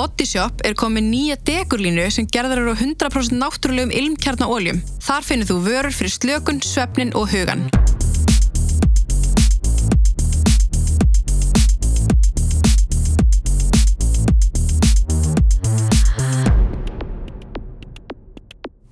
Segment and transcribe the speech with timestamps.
[0.00, 4.78] Body Shop er komið nýja degurlínu sem gerðar eru á 100% náttúrulegum ilmkjarnaóljum.
[5.04, 7.66] Þar finnir þú vörur fyrir slökun, svefnin og hugan.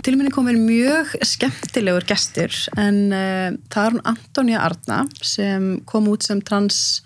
[0.04, 6.12] Til minni komin mjög skemmtilegur gestur en uh, það er hún Antonija Arna sem kom
[6.12, 6.98] út sem trans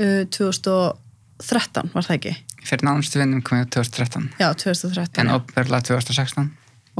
[0.00, 2.40] uh, 2013, var það ekki?
[2.62, 5.22] Fyrir nánustu vinnum kom ég 2013 Já, 2013.
[5.22, 6.50] en óperlega 2016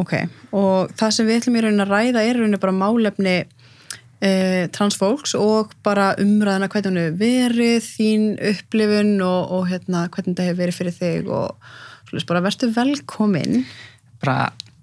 [0.00, 0.14] Ok,
[0.56, 5.34] og það sem við ætlum í raunin að ræða er raunin bara málefni uh, transfólks
[5.36, 10.62] og bara umræðina hvernig hún hefur verið, þín upplifun og, og hérna, hvernig það hefur
[10.62, 11.72] verið fyrir þig og
[12.08, 13.64] svolítið bara verður velkomin.
[14.22, 14.38] Bara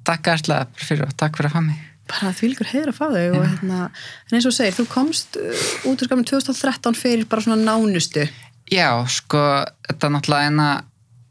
[0.05, 1.85] takk aðslega fyrir og takk fyrir að fá mig.
[2.09, 3.79] Bara því líkur heiður að fá þau og hérna,
[4.29, 8.29] en eins og segir, þú komst uh, út úr skamum 2013 fyrir bara svona nánustu
[8.69, 9.41] Já, sko,
[9.87, 10.69] þetta er náttúrulega eina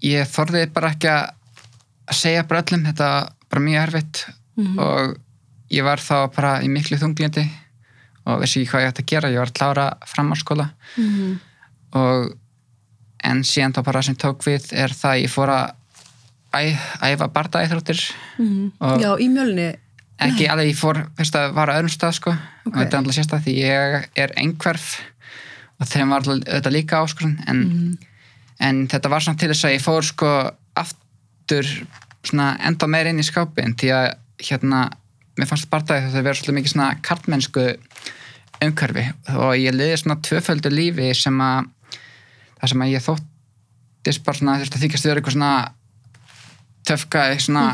[0.02, 4.24] ég þorði bara ekki að segja bara öllum, þetta var bara mjög erfitt
[4.78, 5.16] og
[5.70, 7.44] ég var þá bara í miklu þunglindi
[8.28, 10.68] og vissi ekki hvað ég ætti að gera, ég var að klára framhalskóla
[11.98, 12.32] og
[13.24, 15.74] en síðan þá bara sem tók við er það að ég fór að
[16.54, 16.62] æ,
[17.12, 18.02] æfa bardaæþróttir
[18.80, 19.68] og Já, í mjölni.
[20.18, 22.34] ekki alveg ég fór fyrst að vara öðrum stað sko.
[22.66, 24.88] Og þetta er alltaf sérstað því ég er einhverf
[25.78, 27.60] og þeim var auðvitað líka áskorun en,
[28.60, 30.32] en þetta var svona til þess að ég fór sko
[30.78, 31.68] aftur
[32.26, 34.08] svona enda meir inn í skápin því að
[34.48, 34.82] hérna
[35.38, 37.64] mér fannst barndagi þetta verið svolítið mikið svona kartmennsku
[38.66, 39.04] umhverfi.
[39.38, 41.68] Og ég liði svona tvöföldu lífi sem að
[42.58, 45.52] það sem að ég þóttist bara svona þurfti að þykjast þau eitthvað svona
[46.88, 47.64] töfkaði svona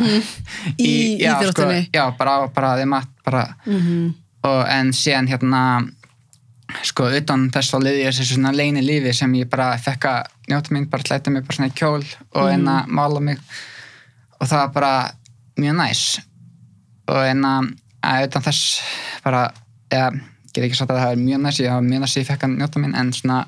[0.90, 1.80] Í já, íþróttinni.
[1.86, 3.44] sko, já, bara, bara þeim að bara,
[4.44, 5.60] og en síðan hérna
[6.84, 10.32] sko utan þess að liði ég þessi svona leini lífi sem ég bara fekk að
[10.50, 12.02] njóta mín, bara slæta mig bara svona í kjól
[12.36, 13.40] og en að mála mig.
[14.40, 14.94] Og það var bara
[15.60, 16.04] mjög næs.
[17.08, 17.70] Og en að
[18.04, 18.80] að utan þess
[19.24, 19.44] bara
[19.92, 20.10] eða,
[20.52, 22.44] get ekki sagt að það er mjög næs ég var mjög næs að ég fekk
[22.44, 23.38] að njóta mín en svona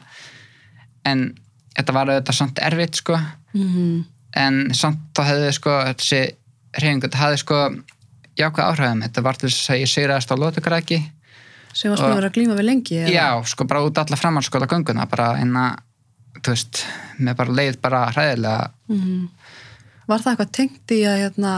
[1.06, 1.26] en
[1.76, 3.18] þetta var auðvitað samt erfitt sko.
[4.36, 6.22] En samt þá hefði sko þessi
[6.76, 7.60] reyfingu, þetta hefði sko
[8.36, 10.98] jákvæð áhrifum, þetta var til þess að ég sigraðist á lótukræki
[11.76, 13.12] sem var svona að vera að glíma við lengi eða?
[13.12, 15.66] Já, sko bara út alla framhalskóla gönguna bara eina,
[16.40, 16.84] þú veist
[17.20, 18.70] með bara leið bara hræðilega.
[20.06, 21.54] Var það eitthvað tengt í að hérna,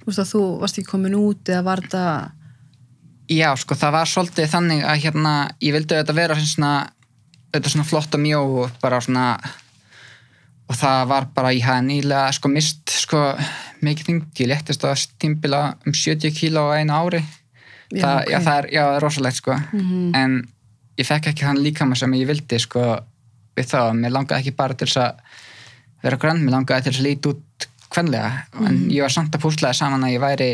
[0.00, 2.04] þú veist að þú varst ekki komin út eða var þetta
[3.28, 6.70] Já, sko það var svolítið þannig að hérna, ég vildi auðvitað vera svona,
[7.50, 9.24] auðvitað svona flott og mjó og bara svona
[10.68, 13.20] og það var bara, ég hafði nýlega sko mist sko
[13.84, 17.20] mikið þingt, ég léttist að stimpila um 70 kíló á einu ári
[17.88, 18.30] Já, það, ok.
[18.30, 19.58] já, það er, já, það er rosalegt sko.
[20.18, 20.38] En
[20.98, 22.84] ég fekk ekki þann líkama sem ég vildi sko
[23.58, 25.20] við það, mér langaði ekki bara til þess að
[26.04, 28.32] vera grann, mér langaði til þess að líti út kvenlega,
[28.68, 30.50] en ég var samt að púslaði saman að ég væri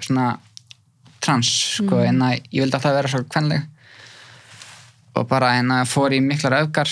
[0.00, 0.32] svona
[1.20, 3.68] trans, sko, en að ég vildi alltaf vera svo kvenleg.
[5.18, 6.90] Og bara en að fór í miklar öfgar.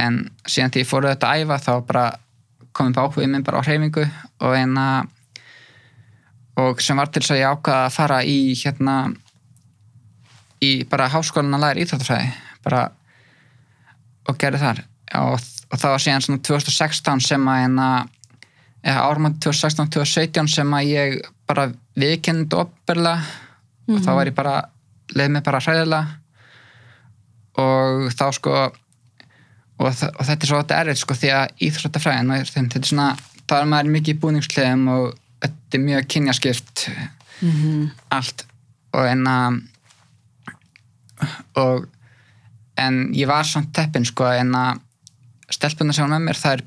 [0.00, 2.04] En síðan því ég fór auðvitað að æfa þá bara
[2.74, 4.06] komið bara áhugið minn bara á hreyfingu.
[4.46, 5.10] Og en að
[6.60, 8.96] og sem var til þess að ég ákvaða að fara í hérna
[10.62, 12.28] í bara háskólan að læra íþjóttafræði
[12.64, 12.82] bara
[14.28, 14.82] og gerði þar.
[15.20, 18.12] Og, og það var síðan svona 2016 sem að
[18.84, 21.70] eða ármann 2016-2017 sem að ég bara
[22.00, 23.24] viðkennið opberlega
[23.90, 24.54] og þá var ég bara
[25.14, 26.20] leið mig bara hræðilega.
[27.60, 32.80] Og þá sko og, og þetta er svo þetta erfitt sko því að þeim, þetta
[32.80, 33.10] er svona
[33.44, 35.06] það er maður mikið í búningskleðum og
[35.44, 36.88] þetta er mjög kynjaskipt
[38.14, 38.46] allt.
[38.94, 39.60] Og en að
[41.60, 41.86] og
[42.80, 44.80] en ég var samt teppin sko en að
[45.54, 46.64] stelpunar sem var með mér það er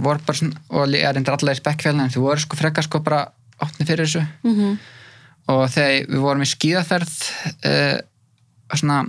[0.00, 2.86] voru bara svona og ég er endur allar í spekkfélagin en þau voru sko frekar
[2.86, 3.26] sko bara
[3.60, 4.24] opni fyrir þessu.
[4.42, 4.78] -hmm.
[5.52, 7.14] og þegar við vorum í skíðaferð
[7.68, 7.98] uh,
[8.74, 9.04] svona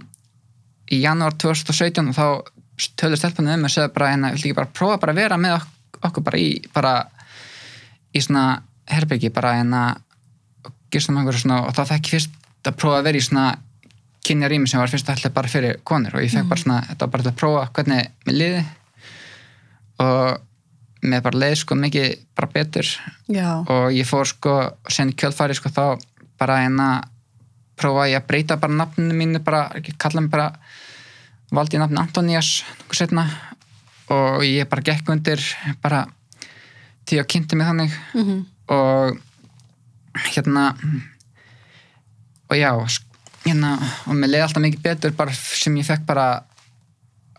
[0.91, 2.25] í janúar 2017 og þá
[2.97, 5.55] tölur stelpunum um og segja bara hérna, viltu ekki bara prófa bara að vera með
[5.55, 5.67] ok
[6.07, 6.93] okkur bara í bara
[8.15, 9.83] í svona herbyggi bara hérna
[10.65, 12.35] og gistum einhverju svona og þá fekk fyrst
[12.67, 13.47] að prófa að vera í svona
[14.25, 16.17] kynja rými sem var fyrst alltaf bara fyrir konur.
[16.17, 18.65] Og ég fekk bara svona, þetta var bara til að prófa hvernig mér liði.
[20.03, 22.91] Og mér bara leiði sko mikið bara betur.
[23.31, 24.57] Já, og ég fór sko
[24.91, 25.83] sen kjöldfæri sko þá
[26.39, 27.07] bara en að
[27.79, 30.49] prófa ég að breyta bara nafninu mínu bara, kalla mig bara
[31.55, 32.63] valdi ég nafn Antonías
[34.09, 35.41] og ég bara gekk undir
[35.81, 36.05] bara
[37.07, 37.93] því að kynnti mig þannig.
[38.13, 38.45] Mhm.
[38.69, 39.17] Og
[40.33, 40.73] hérna
[42.49, 42.71] og já
[43.45, 43.71] hérna,
[44.07, 46.25] og mér leiði alltaf mikið betur bara sem ég fekk bara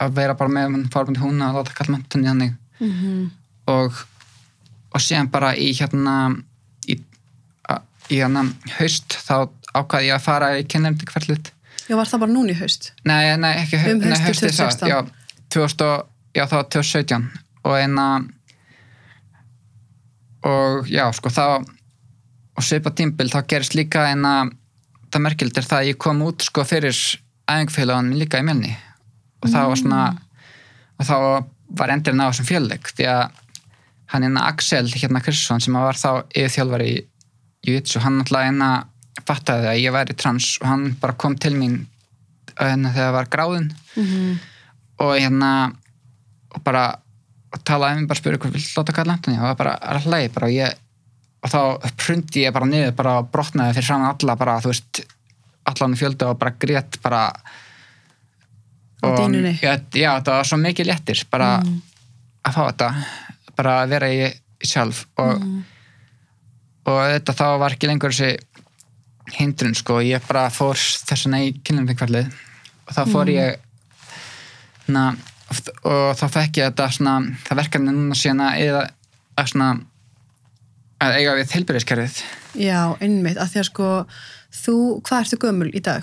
[0.01, 3.31] að vera bara með forbund húna og láta kalla mentunni þannig Mhm.
[3.69, 3.93] og,
[4.95, 6.15] og síðan bara í hérna
[6.89, 6.97] í,
[7.69, 8.47] a- í hérna
[8.79, 11.51] haust þá ákvaði ég að fara í kynnemdikverðlut
[11.91, 12.93] Já, var það bara núna í haust?
[13.05, 14.89] nei, nei, ekki Um nei, haustið haustið það, 2016.
[14.89, 15.05] já,
[15.51, 17.31] 2000, og- já, það var 2017
[17.65, 18.07] og einna
[20.47, 21.45] og já, sko þá
[22.57, 24.51] og svipa tímbil þá gerist líka einna
[25.11, 26.97] það merkild er það að ég kom út sko fyrir
[27.51, 28.73] æfingfélagun líka í mjölni
[29.43, 30.01] og það var svona
[31.01, 31.15] og þá
[31.81, 33.23] var endurinn á þessum fjöleik því að
[34.11, 36.99] hann hérna Axel hérna Kristsson sem var þá yfirþjálfari í
[37.69, 38.71] Jujitsu, hann alltaf hérna
[39.29, 41.83] fattaði að ég væri trans og hann bara kom til mín
[42.59, 44.39] hérna þegar það var gráðin Mhm.
[45.01, 45.51] og hérna
[46.55, 46.85] og bara
[47.51, 50.05] og talaði um bara spurði hvað vil láta kalla Antoni og það var bara að
[50.07, 50.75] hlægi bara og ég
[51.41, 55.01] og þá prundi ég bara niður bara og brotnaði fyrir saman alla bara þú veist
[55.71, 57.23] allan fjölda og bara grét bara
[59.03, 59.55] dýnunni.
[59.63, 61.81] já, já, það var svo mikið léttir bara Mm.
[62.45, 62.89] að fá þetta
[63.57, 64.33] bara að vera í
[64.65, 65.65] sjálf og, Mm.
[66.87, 68.39] og þetta þá var ekki lengur þessi
[69.39, 72.27] hindrun sko, ég bara fór þessuna í kynlumfengvarlið
[72.89, 73.57] og þá fór ég
[74.89, 75.15] na,
[75.51, 77.15] og þá fekk ég þetta svona,
[77.47, 78.83] það verkefni núna síðan að eða
[79.41, 79.71] að svona
[81.01, 82.23] að eiga við heilbyrðiskerfið
[82.61, 83.91] Já, einmitt, að því að sko
[84.61, 84.77] þú,
[85.07, 86.03] hvað ertu gömul í dag?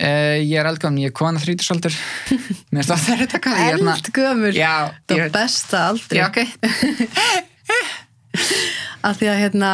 [0.00, 1.96] uh, ég er eldgafn, ég er kona þrítusaldur
[2.72, 4.74] mér finnst það þetta hvað ég er hérna- Eldgömul, já,
[5.10, 6.38] það ég, besta aldrei já, ok.
[9.00, 9.70] Að því að hérna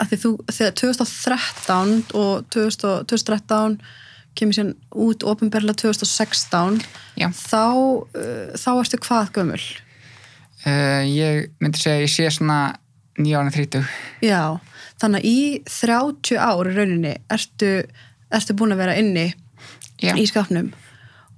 [0.00, 3.76] að því þú, þegar 2013 og 2000, 2013
[4.38, 4.72] kemur síðan
[5.06, 6.80] út ofinberlega 2016
[7.18, 7.28] Já.
[7.32, 7.64] þá,
[8.16, 9.62] uh, þá ertu hvað gömul?
[10.66, 12.60] uh, ég myndi segja ég sé svona
[13.20, 13.92] nýja ára þrítug
[14.24, 14.40] Já,
[15.00, 15.38] þannig að í
[15.68, 17.72] 30 ár í rauninni ertu,
[18.34, 19.28] ertu búin að vera inni
[20.02, 20.72] já, í skapnum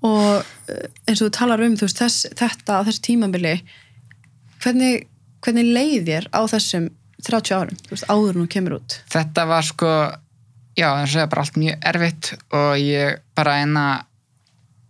[0.06, 3.56] og uh, eins og þú talar um þú veist, þess, þetta á þessu tímabili
[4.62, 5.08] hvernig,
[5.44, 6.88] hvernig leið þér á þessum
[7.26, 9.00] 30 árum, þú veist, áður hún kemur út?
[9.10, 9.92] Þetta var sko
[10.78, 13.86] já, það segja bara allt mjög erfitt og ég bara eina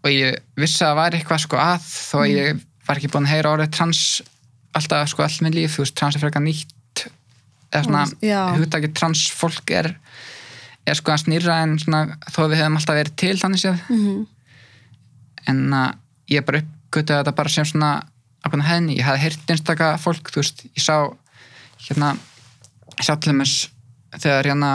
[0.05, 3.29] og ég vissi að það væri eitthvað sko að þó að ég var ekki búin
[3.29, 4.02] að heyra orðið trans
[4.79, 7.06] alltaf sko all minn líf, þú veist, trans er frekar nýtt
[7.69, 8.05] eða svona,
[8.56, 9.93] hugtakið trans fólk er
[10.88, 13.81] er sko að snýra en svona þó að við hefum alltaf verið til þannig séð.
[13.88, 14.26] Mm -hmm.
[15.52, 15.91] en uh,
[16.29, 17.91] ég bara uppgötuði þetta bara sem svona
[18.44, 20.96] ákveðna hefni, ég hafði heyrt einstaka fólk, þú veist, ég sá
[21.88, 22.17] hérna,
[22.96, 23.69] ég sá til dæmis
[24.17, 24.70] þegar hérna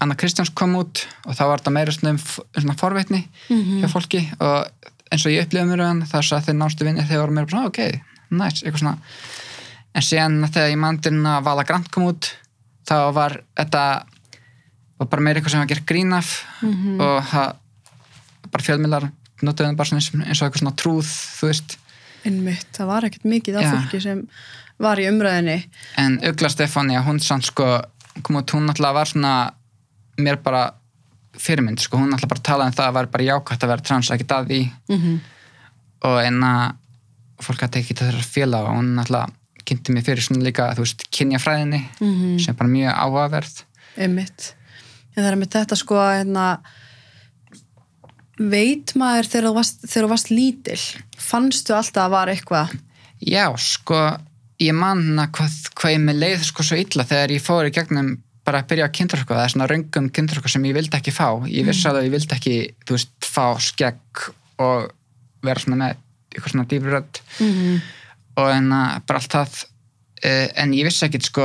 [0.00, 2.18] Anna Kristjáns kom út og þá var þetta meira svona, um
[2.62, 3.80] svona forveitni Mhm.
[3.82, 4.68] hjá fólki og
[5.10, 7.56] eins og ég upplifði mér hann þess að þeir nástu vinni þegar voru meira bara
[7.56, 8.00] svona, ok,
[8.30, 8.98] nice, eitthvað svona
[9.94, 12.30] en síðan þegar ég mandinn að Vala Grant kom út
[12.86, 14.04] þá var þetta
[14.98, 17.00] var bara meira eitthvað sem var gert grín af Mhm.
[17.00, 17.56] og það
[18.52, 19.10] bara fjölmiðlar
[19.42, 21.10] notuðum bara eins, og eitthvað svona trúð
[21.40, 21.76] þú veist,
[22.24, 24.28] einmitt, það var ekkert mikið af fólki sem
[24.78, 25.64] var í umræðinni
[25.96, 27.80] en Ugla Stefánia hún sann sko,
[28.22, 29.50] kom út, hún náttúrulega var svona
[30.18, 30.74] mér bara
[31.38, 34.10] fyrirmynd, sko, hún náttúrulega bara talaði um það að var bara jákvæmt að vera trans,
[34.10, 34.60] ekki að því.
[34.88, 35.18] Mm -hmm.
[36.08, 36.74] og eina
[37.42, 39.32] fólk hætti ekki þeirra félag og hún náttúrulega
[39.68, 42.38] kynnti mér fyrir svona líka, þú veist, kynjafræðinni Mhm.
[42.38, 43.64] sem er bara mjög áhugaverð.
[43.98, 44.54] Einmitt.
[45.16, 46.58] En það er með þetta sko að hérna,
[48.38, 50.78] veit maður þegar þú varst, þegar þú varst lítil
[51.18, 52.74] fannstu alltaf að var eitthvað?
[53.20, 54.18] Já, sko,
[54.62, 58.12] ég manna hvað, hvað ég með leið sko svo illa þegar ég fór í gegnum
[58.48, 61.28] bara að byrja að kynntrösku, það er svona röngum kynntrösku sem ég vildi ekki fá,
[61.52, 61.94] ég vissi Mm.
[61.98, 62.56] að ég vildi ekki,
[62.88, 64.28] þú veist, fá skegg
[64.64, 64.90] og
[65.44, 65.96] vera svona með
[66.34, 67.80] eitthvað svona dýbrödd mm -hmm.
[68.36, 69.64] og en að bara allt það
[70.24, 71.44] uh, en ég vissi ekki sko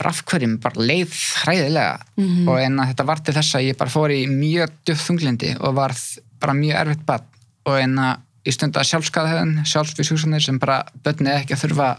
[0.00, 1.12] bara af hverjum, bara leið
[1.44, 2.48] hræðilega Mhm.
[2.48, 5.56] og en að þetta var til þess að ég bara fór í mjög döf þunglindi
[5.60, 5.92] og var
[6.40, 7.22] bara mjög erfitt bad
[7.66, 11.98] og en að ég stundi að sjálfskaðhefn sjálfsvísúsanir sem bara bönnið ekki að þurfa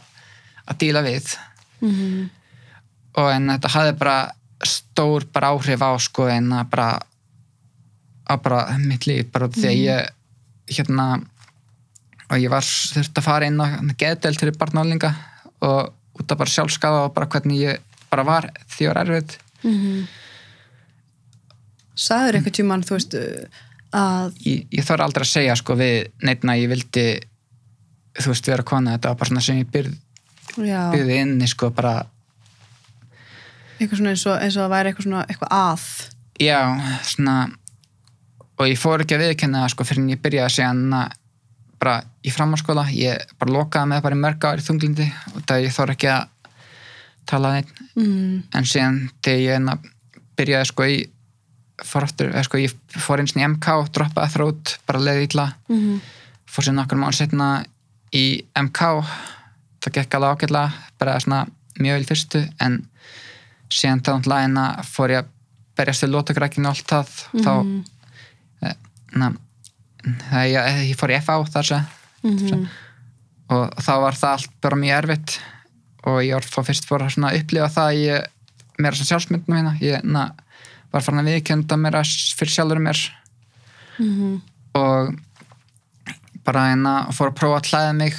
[0.68, 1.36] að díla við
[1.82, 2.30] Mhm.
[3.18, 4.18] Og en þetta hafði bara
[4.68, 6.90] stór bara áhrif á sko en að bara
[8.30, 11.08] á bara mitt líf bara því að ég hérna
[12.32, 13.68] og ég var þurft að fara inn á
[14.00, 15.12] geðdel til barnálinga
[15.62, 15.92] og
[16.22, 20.08] út af bara sjálfskaða og bara hvernig ég bara var því ég var erfið Mm
[22.02, 23.16] Sagður einhvern tímann, þú veist,
[23.94, 27.04] að ég, ég þarf aldrei að segja sko við neittna ég vildi
[28.18, 32.00] þú veist vera kona, þetta var bara svona sem ég byrði inni sko bara
[33.82, 35.88] eitthvað svona eins og, eins og að væri eitthvað svona eitthvað að
[36.42, 36.60] já,
[37.08, 37.38] svona
[38.62, 41.18] og ég fór ekki að viðkenna það sko fyrir en ég byrjaði síðan að
[41.82, 45.74] bara í framhalskóla, ég bara lokaði með bara í mörg ári þunglindi og það ég
[45.74, 46.54] þór ekki að
[47.32, 48.36] tala neitt mm.
[48.54, 49.78] en síðan þegar ég enna
[50.38, 51.00] byrjaði sko í
[51.82, 55.48] fór aftur, eða sko ég fór eins og í MK droppaði þrótt, bara leiði illa
[55.72, 56.02] Mm.
[56.46, 57.50] fór sér nokkur mánu setna
[58.14, 58.92] í MK
[59.82, 61.46] það gekk alveg ágætlega bara svona
[61.80, 62.82] mjög vel fyrstu en
[64.46, 65.30] en að fór ég að
[65.80, 67.14] berjast við lótagrækinu og allt það
[67.46, 67.52] þá
[68.68, 68.76] eh,
[69.16, 69.32] na,
[70.46, 71.90] ég, ég fór í FA þar sem
[72.22, 72.68] Mhm.
[73.50, 75.40] og þá var það allt bara mjög erfitt
[76.06, 78.28] og ég var fyrst fór að upplifa það að ég,
[78.80, 80.28] mér sem sjálfsmyndinu mína ég na,
[80.94, 83.02] var farin að viðkjönda mér að fyrir sjálfur mér
[84.00, 84.42] Mhm.
[84.76, 85.16] og
[86.46, 88.16] bara hérna fór að prófa að klæða mig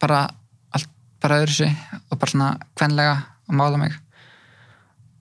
[0.00, 0.30] bara
[0.74, 0.88] allt
[1.22, 1.76] bara öðru sig
[2.10, 3.14] og bara svona kvenlega
[3.48, 3.92] að mála mig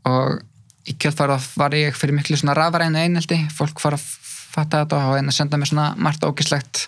[0.09, 0.41] og
[0.89, 4.05] í kjöldfæra var ég fyrir miklu svona rafarænu eineldi fólk fór að
[4.51, 6.87] fatta þetta og hérna senda mér svona margt ógislegt.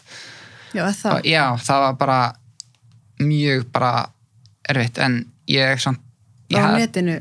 [0.74, 1.14] Já, það.
[1.14, 2.20] og já, það var bara
[3.22, 3.92] mjög bara
[4.70, 4.98] erfitt.
[4.98, 6.02] En ég samt
[6.50, 7.20] ég á hafði- netinu.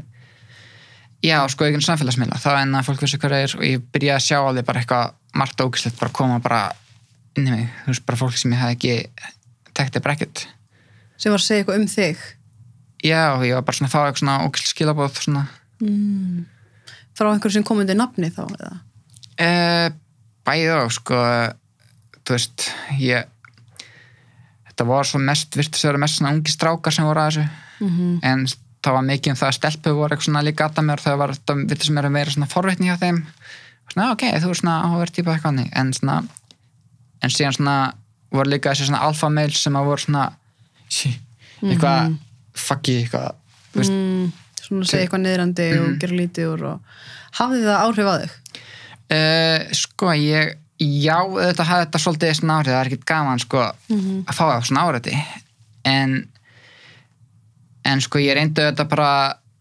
[1.22, 4.16] já, sko ekki samfélagsmiðla, var en að fólk vissi hvað það er og ég byrjaði
[4.16, 6.72] að sjá alveg bara eitthvað margt ógislegt bara koma bara
[7.36, 9.08] inn í mig, þú veist, bara fólk sem ég hafði ekki
[9.74, 10.46] tekti bara ekkert.
[11.16, 12.16] Sem var að segja eitthvað um þig.
[13.04, 15.48] já, ég var bara svona fá eitthvað svona ógisl skilabóð svona
[15.82, 16.44] Mm.
[17.18, 18.76] Frá einhverju sem kom undir nafni þá, eða?
[19.42, 19.48] e,
[20.46, 21.20] bæðið og sko
[22.22, 22.66] þú veist,
[23.02, 23.28] ég
[24.70, 27.48] þetta var svo mest, virtist að vera mest svona ungi strákar sem voru að þessu
[27.82, 28.44] Mm en
[28.82, 31.32] það var mikið um það að stelpu voru eitthvað svona líka að mér það var,
[31.46, 33.18] það virtist er að vera svona forvitni hjá þeim
[33.92, 36.16] svona, ok, þú er svona áhverð típa eitthvað hannig, en svona
[37.22, 37.76] en síðan svona
[38.34, 40.24] voru líka þessi svona alfa mail sem að voru svona
[40.90, 41.12] sí,
[41.62, 42.16] eitthvað,
[42.58, 43.36] fucky eitthvað,
[43.72, 44.32] þú veist, Mm.
[44.72, 46.80] Svona að segja eitthvað neðrandi og gera lítið úr og
[47.38, 48.36] hafði það áhrif á þig?
[49.12, 53.64] Uh, sko ég já, þetta hafði þetta svolítið svona árið, það er ekkert gaman sko
[53.92, 54.22] Mhm.
[54.26, 55.10] að fá það svona árið
[55.84, 56.14] en
[57.84, 59.10] en sko ég reyndi þetta bara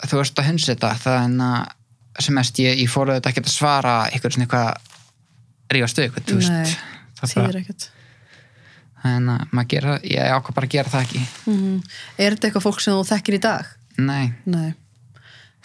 [0.06, 3.42] þú veist að hunsa þetta það en að sem mest ég, ég fór þetta ekki
[3.44, 4.70] að svara eitthvað svona eitthvað
[5.72, 6.78] rífa stuð eitthvað, þú veist
[7.22, 7.90] það Þýðir ekkert.
[9.12, 11.82] en að maður gera ég ákvað bara að gera það ekki Mm
[12.18, 13.66] Er þetta eitthvað fólk sem þú þekkir í dag?
[13.98, 14.74] nei, Nei.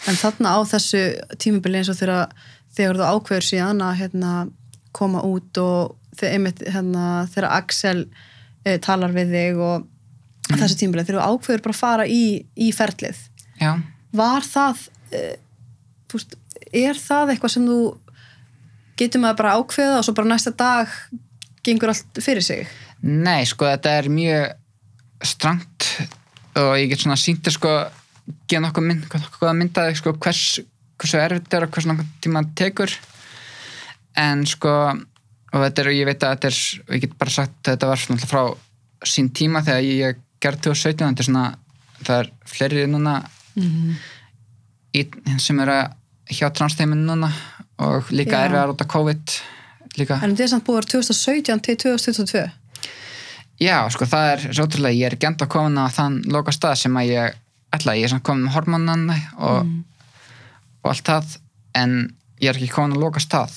[0.05, 1.01] En þarna á þessu
[1.41, 2.33] tímubili eins og þegar,
[2.77, 4.33] þegar þú ákveður síðan að hérna,
[4.95, 7.99] koma út og einmitt, hérna, þegar Axel
[8.65, 9.87] e, talar við þig og
[10.53, 12.23] þessu tímubili, þegar þú ákveður bara að fara í,
[12.55, 13.21] í ferlið.
[13.61, 13.71] já
[14.17, 15.23] Var það, e,
[16.07, 16.37] þú veist,
[16.71, 17.79] er það eitthvað sem þú
[18.97, 20.93] getur maður bara að ákveða og svo bara næsta dag
[21.65, 22.69] gengur allt fyrir sig?
[23.03, 25.89] Nei, sko, þetta er mjög strangt
[26.57, 27.73] og ég get svona sýnti sko
[28.47, 30.43] geða nokkuð mynd, nokkuð að mynda sko, hvers,
[30.99, 32.97] hversu erfitt er og hversu nokkuð tíma það tekur
[34.17, 34.73] en sko
[35.53, 36.61] og þetta er, ég veit að þetta er
[36.97, 38.43] ég get bara sagt að þetta var svona frá
[39.07, 41.47] sín tíma þegar ég gerði 2017 þetta er svona,
[42.03, 43.19] það er fleiri núna
[43.57, 43.97] Mm
[44.97, 45.05] í,
[45.41, 45.77] sem eru
[46.33, 47.29] hjá transteimin núna
[47.83, 48.47] og líka Já.
[48.47, 49.35] erfiðar út af COVID
[49.97, 52.45] líka En þetta er samt búið að vera 2017 til 2022?
[53.57, 56.97] Já, sko það er rótrúlega, ég er ekki enda komin á þann loka stað sem
[56.99, 57.37] að ég
[57.75, 59.73] ætla, ég er komin með hormónan og,
[60.83, 61.37] og allt það
[61.77, 61.97] en
[62.41, 63.55] ég er ekki komin á loka stað.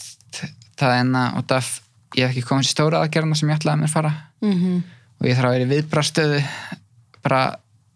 [0.81, 1.75] Það er en að út af
[2.17, 4.17] ég hef ekki komin til stóra aðgerðina sem ég ætlaði að mér fara.
[4.41, 4.81] Mm
[5.21, 6.43] og ég þarf að vera í viðbrastöðu
[7.21, 7.41] bara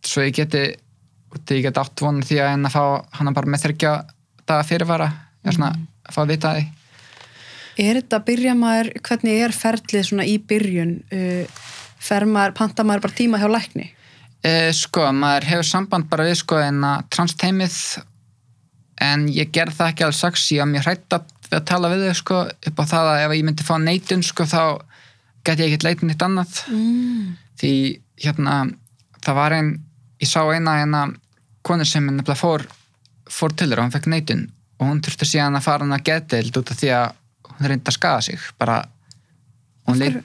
[0.04, 2.83] svo ég geti ég geti átt vonu því að en að fá
[3.18, 3.92] hana bara með þryggja
[4.44, 6.64] daga fyrirvara ég er svona að fá að vita því.
[7.75, 10.92] Er þetta, byrja maður, hvernig er ferlið svona í byrjun?
[11.11, 11.62] Uh,
[11.99, 13.88] fer maður, panta maður bara tíma hjá lækni?
[14.45, 17.77] Eh, sko, maður hefur samband bara við sko en að transteimið
[19.05, 21.31] en ég gerði það ekki alveg strax ég var mjög hrætt að,
[21.71, 24.61] tala við þau sko upp á það að ef ég myndi fá neitun sko þá
[25.49, 27.33] geti ég ekkert leitin eitt annað Mm.
[27.61, 27.73] því
[28.25, 28.55] hérna
[29.25, 29.73] það var einn,
[30.21, 31.03] ég sá eina eina
[31.65, 32.67] konur sem nefnilega fór
[33.31, 34.45] fór til þér og hún fekk neitun
[34.79, 37.13] og hún þurfti síðan að fara hann að getild út af því að
[37.49, 38.83] hún reyndi að skaða sig bara
[39.89, 40.21] hún leit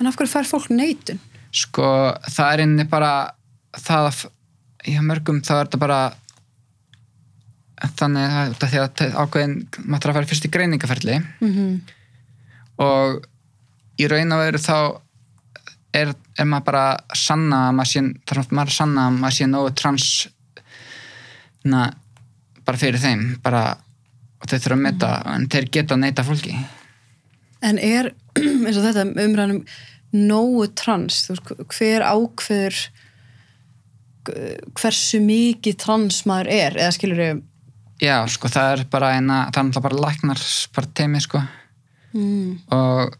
[0.00, 1.20] En af hverju fær fólk neitun?
[1.54, 1.86] sko
[2.30, 3.12] það er inni bara
[3.78, 4.24] það að
[4.90, 6.00] í mörgum þá er þetta bara
[8.00, 11.80] þannig að að ákveðin maður að fara fyrst í greiningaferli Mm -hmm.
[12.84, 13.24] og
[14.00, 15.00] í raun og veru þá
[15.92, 18.02] er, er maður bara að sanna að maður sé,
[18.50, 20.28] maður að sanna að maður sé nógu trans
[21.64, 21.90] na,
[22.64, 23.76] bara fyrir þeim bara,
[24.40, 26.56] og þau þurfa að meta en þeir geta að neita fólki.
[27.60, 28.12] En er,
[28.66, 29.64] eins og þetta umræðanum,
[30.16, 32.80] nógu trans, þú veist, hver ákveður
[34.78, 37.42] hversu mikið trans maður er, eða skilur þau
[38.00, 40.42] já, sko, það er bara eina það er náttúrulega bara læknar
[40.76, 41.42] bara teimi, sko
[42.14, 42.50] mm.
[42.76, 43.16] og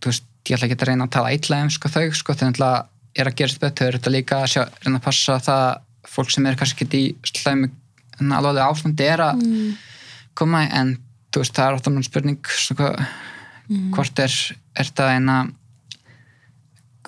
[0.00, 2.46] þú veist, ég ætla ekki að reyna að tala illa um sko, þau, sko, þau
[2.50, 2.84] náttúrulega
[3.14, 6.46] er að gerast betur, þetta líka að sjá, reyna að passa það að fólk sem
[6.46, 7.70] er kannski ekki í slæmi
[8.34, 9.74] alveg ástandi er að Mm.
[10.34, 10.96] koma en
[11.32, 13.08] þú veist, það er ofta mjög spurning svona,
[13.64, 13.90] Mm.
[13.94, 14.32] hvort er,
[14.76, 15.36] er það eina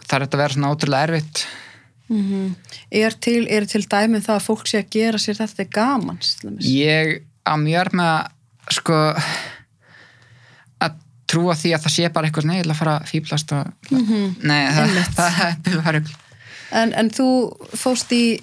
[0.06, 1.46] er þetta að vera svona ótrúlega erfitt
[2.10, 6.68] er, til, er til dæmið það að fólk sé að gera sér þetta til dæmis?
[6.70, 9.00] ég á mjög með að sko
[10.86, 14.62] að trúa því að það sé bara eitthvað neil að fara að fýblast og nei,
[14.70, 15.12] það, Einmitt.
[15.18, 15.30] það,
[15.66, 16.14] það, það er
[16.76, 17.26] En, en þú
[17.78, 18.40] fóst í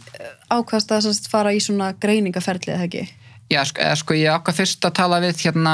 [0.47, 3.03] ákvæmst að sagt fara í svona greiningaferli eða ekki?
[3.51, 5.73] já, sko, eða, sko ég ákvað fyrst að tala við hérna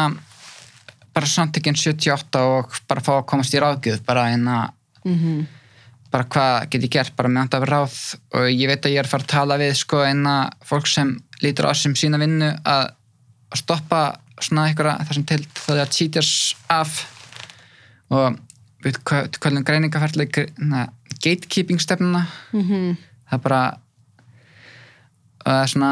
[1.13, 4.67] bara samtökinn 78 og bara fá að komast í ráðgjöð bara en að
[5.07, 5.45] Mm
[6.09, 7.97] bara hvað get ég gert bara með andaf ráð
[8.37, 10.35] og ég veit að ég er að fara að tala við sko eina
[10.65, 11.13] fólk sem
[11.43, 12.85] lítur á sem sína vinnu að,
[13.53, 14.01] að stoppa
[14.39, 16.33] svona einhverja þessum til það er cheaters
[16.71, 17.01] af
[18.09, 18.39] og
[18.83, 20.29] við hvað hvernig greiningaferðli
[21.19, 22.95] gatekeeping stefnuna -hmm.
[23.29, 23.61] það er bara
[25.43, 25.91] það er svona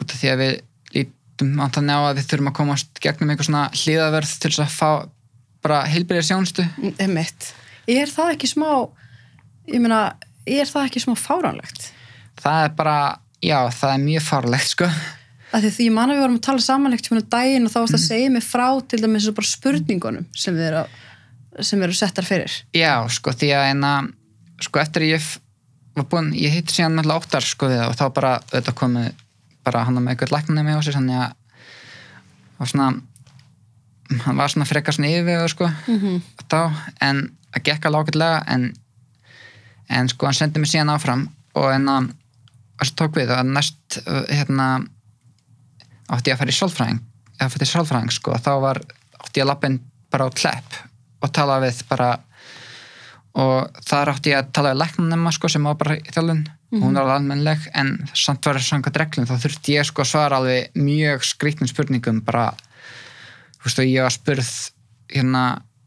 [0.00, 0.54] út af því að við
[0.96, 4.64] lítum á þannig á að við þurfum að komast gegnum einhver svona hlýðaverð til þess
[4.66, 4.90] að fá
[5.62, 6.64] bara heilbyrja sjónstu
[6.98, 7.54] Emitt.
[7.86, 8.68] Er það ekki smá
[9.70, 11.92] ég meina, er það ekki smá fáránlegt?
[12.40, 12.98] það er bara,
[13.44, 14.90] já, það er mjög farlegt sko
[15.50, 17.78] Af því því ég man að við vorum að tala samanlegt um daginn og þá
[17.80, 20.82] varst að segja mig frá til dæmis og bara spurningunum sem við eru,
[21.66, 22.54] sem eru settar fyrir.
[22.70, 24.12] Já, sko, því að en að
[24.62, 25.26] sko, eftir að ég
[25.98, 29.10] var búinn ég hitt síðan náttúrulega óttar, sko, við það og þá bara, auðvitað komið
[29.66, 31.34] bara hann með eitthvað læknir með á sig, þannig að
[32.60, 32.88] og svona
[34.24, 36.22] hann var svona frekar svona yfir sko, Mm -hmm.
[36.46, 36.60] þá,
[37.00, 38.70] en að gekk alveg ágætlega en
[39.90, 41.26] en sko, hann sendi mig síðan áfram
[41.58, 42.10] og en að
[42.80, 43.32] og svo tók við?
[43.34, 44.68] Og næst uh, hérna
[46.10, 47.02] átti ég að fara í sálfræðing
[47.40, 48.80] eða fyrir sálfræðing, sko, þá var
[49.20, 49.78] átti ég að lappin
[50.12, 50.78] bara á klepp
[51.20, 52.08] og tala við bara
[53.40, 56.42] og þar átti ég að tala við læknanema sko, sem var bara í þjálfun.
[56.70, 59.26] Og hún var alveg almennleg en samt var samkvæmt reglum.
[59.26, 62.52] Þá þurfti ég sko að svara alveg mjög skrýtnum spurningum bara
[63.60, 64.50] þú veist og ég var spurð
[65.10, 65.44] hérna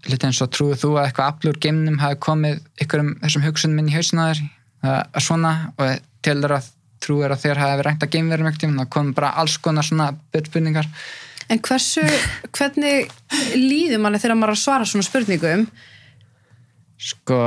[0.09, 3.77] lítið eins og trúið þú að eitthvað aflur geimnum hafi komið ykkur um þessum hugsunum
[3.79, 4.41] minn í hausina þér
[4.89, 5.93] að svona og
[6.23, 6.57] til þeirra
[7.03, 10.89] trúið að þér hafi reynt að geimverum ekkert þá komið bara alls konar svona spurningar
[11.51, 12.01] En hversu,
[12.55, 13.09] hvernig
[13.59, 15.65] líður manni þegar maður að svara svona spurningum?
[17.03, 17.39] sko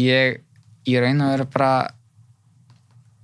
[0.00, 0.38] ég
[0.88, 1.72] ég reyna að vera bara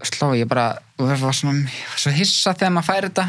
[0.04, 0.66] slá ég bara
[1.00, 3.26] og það var svona ég var svo hissa þegar maður færi þetta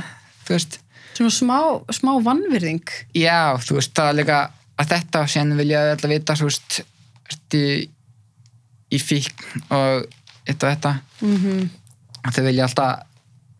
[0.47, 0.79] þú veist
[1.12, 1.57] Svona smá,
[1.91, 2.83] smá vannvirðing?
[3.19, 4.38] já þú veist það er líka
[4.81, 6.81] að þetta sen vilja alltaf vita þú veist
[7.31, 7.61] ertu
[8.91, 10.07] í fík og
[10.49, 10.93] eitt og þetta.
[11.21, 11.69] Mm -hmm.
[12.31, 12.99] þau vilja alltaf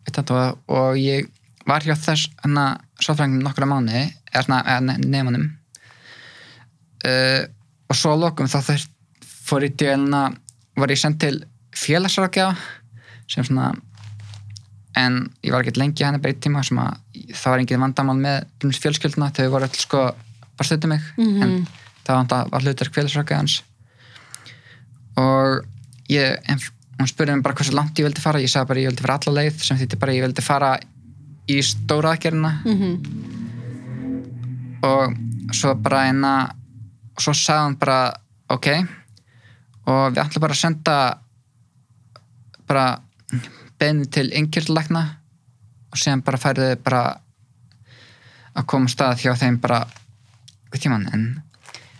[0.06, 0.54] þetta.
[0.66, 1.28] Og, ég
[1.66, 5.50] var hjá þess hana sáfrængum nokkra mánuði eða svona eða ne- nemanum.
[7.02, 7.46] Uh,
[7.88, 8.90] og svo að lokum þá þurft
[9.42, 10.32] fór ég til hana
[10.76, 11.44] var ég sendt til
[11.76, 12.56] félagsrákja
[13.30, 13.72] sem svona
[14.98, 16.98] en ég var ekki lengi hann bara eitt tíma sem að
[17.32, 20.02] það var engin vandamál með fjölskylduna þau voru alls sko
[20.62, 21.02] bara stöttu mig.
[21.18, 21.42] Mhm.
[21.42, 21.66] en
[22.06, 23.58] það var, var hlutur félagsrákja hans.
[25.18, 25.66] Og
[26.08, 26.58] ég en,
[26.98, 28.40] hún spurði mér bara hversu langt ég vildi fara.
[28.40, 29.62] Ég sagði bara ég vildi fara alla leið.
[29.62, 30.72] Sem þýtti bara ég vildi fara
[31.50, 32.56] í stóra aðgerðina.
[32.64, 33.42] Mm
[34.82, 35.14] og
[35.54, 36.32] svo bara eina
[37.14, 37.98] og svo sagði hann bara
[38.50, 38.68] ok.
[39.86, 40.96] Og við ætlum bara að senda
[42.68, 42.86] bara
[43.78, 45.02] beðinu til yngirlækna
[45.92, 47.02] og síðan bara færðu bara
[48.52, 49.82] að koma stað hjá þeim bara
[50.80, 51.26] tíman en,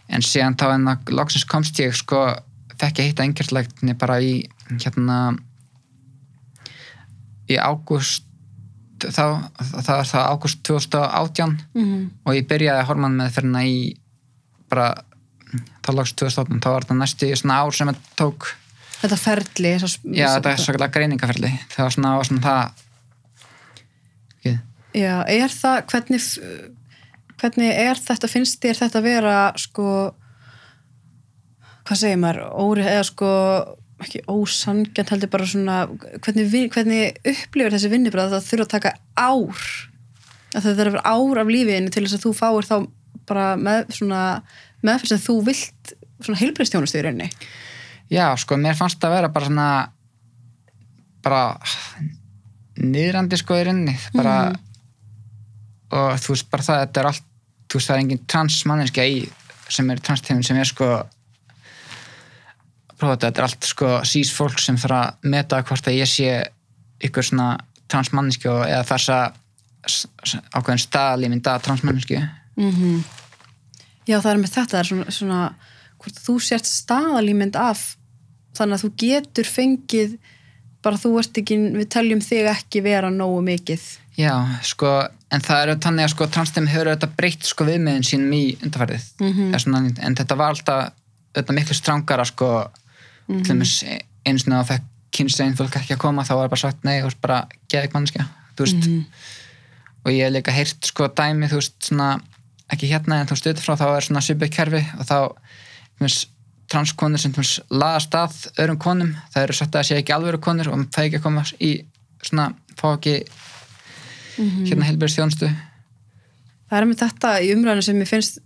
[0.08, 2.24] en síðan þá en að loksins komst ég sko
[2.80, 5.34] fekk ég hitta yngirlækni bara í hérna
[7.50, 8.26] í ágúst
[9.02, 12.04] þá, það var það ágúst 2018 -hmm.
[12.24, 13.96] og ég byrjaði hormón með fyrir í
[14.70, 14.92] bara
[15.84, 18.52] þá lags 2018, þá var þetta næstu í svona ár sem þetta tók,
[19.02, 22.70] Þetta ferli svo, já þetta er svo greiningaferli það var svona, var svona það.
[24.92, 26.24] Já, er það, hvernig
[27.42, 29.86] hvernig er þetta, finnst þér þetta að vera sko
[31.82, 33.30] hvað segir maður, óri eða sko
[34.02, 35.78] ekki ósangjant heldur bara svona
[36.22, 39.64] hvernig, hvernig upplifir þessi vinnibræð að það þurfa að taka ár?
[40.52, 42.76] Að það þurfa að vera ár af lífiðinu til þess að þú fáir þá
[43.30, 44.22] bara með svona
[44.82, 47.30] meðferð sem þú vilt svona heilbreyðstjónustu í rauninni?
[48.12, 49.68] Já sko, mér fannst það að vera bara svona
[51.22, 51.42] bara
[52.82, 54.36] niðrandi sko í rinni bara
[55.92, 57.28] og þú veist bara það, þetta er allt
[57.72, 59.18] þú veist það er engin transmanninskja í
[59.72, 60.88] sem er transtífin sem er sko
[63.00, 66.10] prófa þetta, þetta er allt sko sís fólk sem þarf að meta hvort að ég
[66.10, 66.34] sé
[67.02, 67.48] ykkur svona
[67.90, 69.40] transmanninskja eða þess að
[70.54, 72.20] ákveðin staðalímynda transmanninskju
[72.60, 73.02] mm
[74.02, 75.40] Já, það er með þetta það er svona, svona
[76.02, 77.82] hvort þú sért staðalímynd af
[78.58, 80.16] þannig að þú getur fengið
[80.82, 83.84] bara þú ert ekki, við teljum þig ekki vera nógu mikið
[84.18, 88.32] já, sko, en það eru þannig að sko transtífin hefur þetta breytt sko viðmiðin sínum
[88.36, 89.58] í undarfærið Mhm.
[89.58, 90.92] svona, en þetta var alltaf
[91.34, 92.70] þetta miklu strángara sko
[93.28, 93.82] til dæmis
[94.26, 97.04] eins og það fekk kynsegin fólk ekki að koma þá var bara sagt nei, þú
[97.08, 98.86] veist, bara geðið mannskja þú veist,
[100.04, 102.20] og ég hef líka heyrt sko dæmi, þú veist, svona
[102.72, 105.16] ekki hérna en þú veist, utanfrá þá er svona svipið kerfi og þá,
[105.96, 106.28] þú veist
[106.68, 110.12] transkonur sem þú veist, laðast að öðrum konum, það eru sagt að það sé ekki
[110.16, 110.40] alvöru
[114.32, 115.52] fá ekki hérna heilbæri þjónstu
[116.68, 118.40] það er með þetta í umræðinu sem ég finnst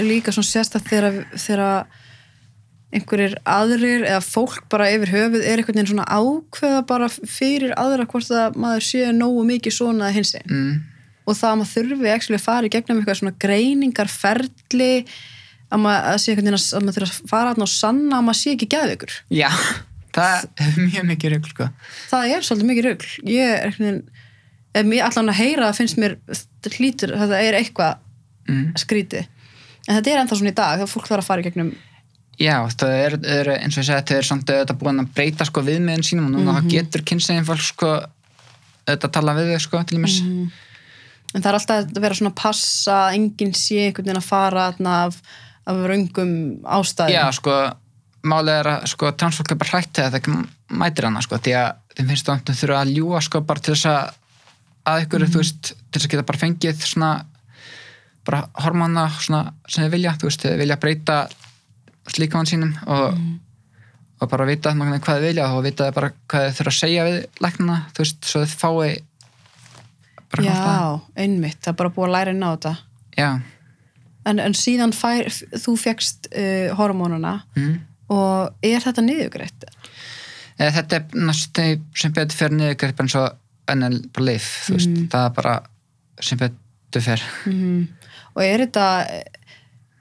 [0.00, 1.98] líka svona sérstætt þegar, þegar
[2.90, 8.06] einhverjir aðrir eða fólk bara yfir höfuð er einhvern veginn svona ákveða bara fyrir aðra
[8.10, 10.72] hvort að maður sé nógu mikið svona hins einn mm.
[11.26, 14.90] og það að maður þurfi ekki að fara í gegnum eitthvað svona greiningarferli
[15.70, 18.40] að maður að sé einhvern veginn að maður þurfi að fara að sanna að maður
[18.40, 19.50] sé ekki gæð ykkur já,
[20.16, 21.68] það er mjög mikið rugl sko.
[22.10, 23.10] það er svolítið mikið rugl.
[23.30, 24.19] Ég er einhvern veginn
[24.74, 26.16] mér allan að heyra finnst mér
[26.76, 27.96] hlítur, þetta er eitthvað
[28.48, 28.66] mm.
[28.78, 29.24] skríti
[29.88, 31.72] en þetta er ennþá svona í dag þegar fólk þarf að fara í gegnum
[32.40, 35.46] Já, það er, er eins og ég segi þau er samt auðvitað búin að breyta
[35.48, 36.70] sko viðmiðin sínum og núna mm -hmm.
[36.72, 37.90] getur kynsegin fólk sko
[38.86, 40.48] auðvitað tala við þau sko til dæmis mm -hmm.
[41.34, 44.30] en það er alltaf að vera svona að passa að enginn sé einhvern veginn að
[44.32, 44.66] fara
[45.04, 45.20] af,
[45.66, 46.32] af raungum
[46.64, 47.52] ástæðum Já, sko,
[48.22, 50.32] málið er að sko transfólk er bara hrætt þegar það ekki
[50.70, 53.74] mætir hana sko, því að þeim finnst það að þurfa að ljúa sko bara til
[53.74, 54.19] þess að
[54.88, 57.10] að ykkur, mm þú veist, til að geta bara fengið svona
[58.26, 61.20] bara hormona svona sem þið vilja, þú veist, þið vilja breyta
[62.10, 63.36] slíkamann sínum og, mm.
[64.20, 67.22] og bara vita hvað þið vilja og vita bara hvað þið þurfa að segja við
[67.46, 68.90] læknuna, þú veist, svo þið fái
[70.30, 72.76] bara Já, einmitt, það er bara búið að læra inn á þetta
[73.18, 73.30] Já
[74.28, 75.30] En, en síðan fær,
[75.62, 77.76] þú fegst uh, hormónuna mm.
[78.12, 79.64] og er þetta niðugrætt?
[80.60, 84.88] Þetta er náttúrulega sem betur fyrir niðugrætt bara eins og ennel bara leif, þú veist,
[84.90, 85.08] Mm.
[85.08, 85.62] það er bara
[86.20, 87.88] sem betur fyrir Mm.
[88.36, 88.86] Og er þetta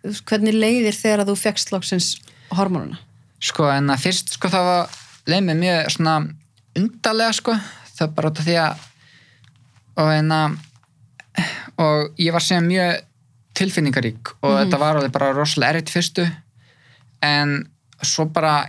[0.04, 2.18] hvernig leiðir þegar að þú fegst loksins
[2.52, 2.98] hormónuna?
[3.40, 4.90] sko en að fyrst sko það var
[5.28, 6.14] leið mér mjög svona
[6.76, 7.54] undarlega sko
[7.96, 8.78] það er bara út af því að
[9.98, 10.58] og en að
[11.80, 13.02] og ég var sem mjög
[13.56, 14.60] tilfinningarík og Mhm.
[14.72, 16.32] þetta var alveg bara rosalega erfitt fyrstu
[17.22, 17.70] en
[18.04, 18.68] svo bara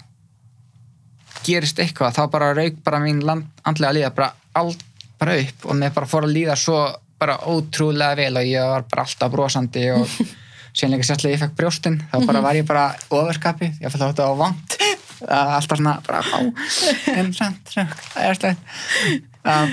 [1.44, 4.84] gerist eitthvað þá bara rauk bara mín land, andlega líða bara allt
[5.20, 6.78] bara upp og mér bara fór að líða svo
[7.20, 10.06] bara ótrúlega vel og ég var bara alltaf brosandi og
[10.76, 14.30] síðan líka sérslega ég fekk brjóstin þá bara var ég bara ofurskapi ég fætti þetta
[14.30, 14.76] á vant.
[15.20, 16.40] Alltaf svona bara á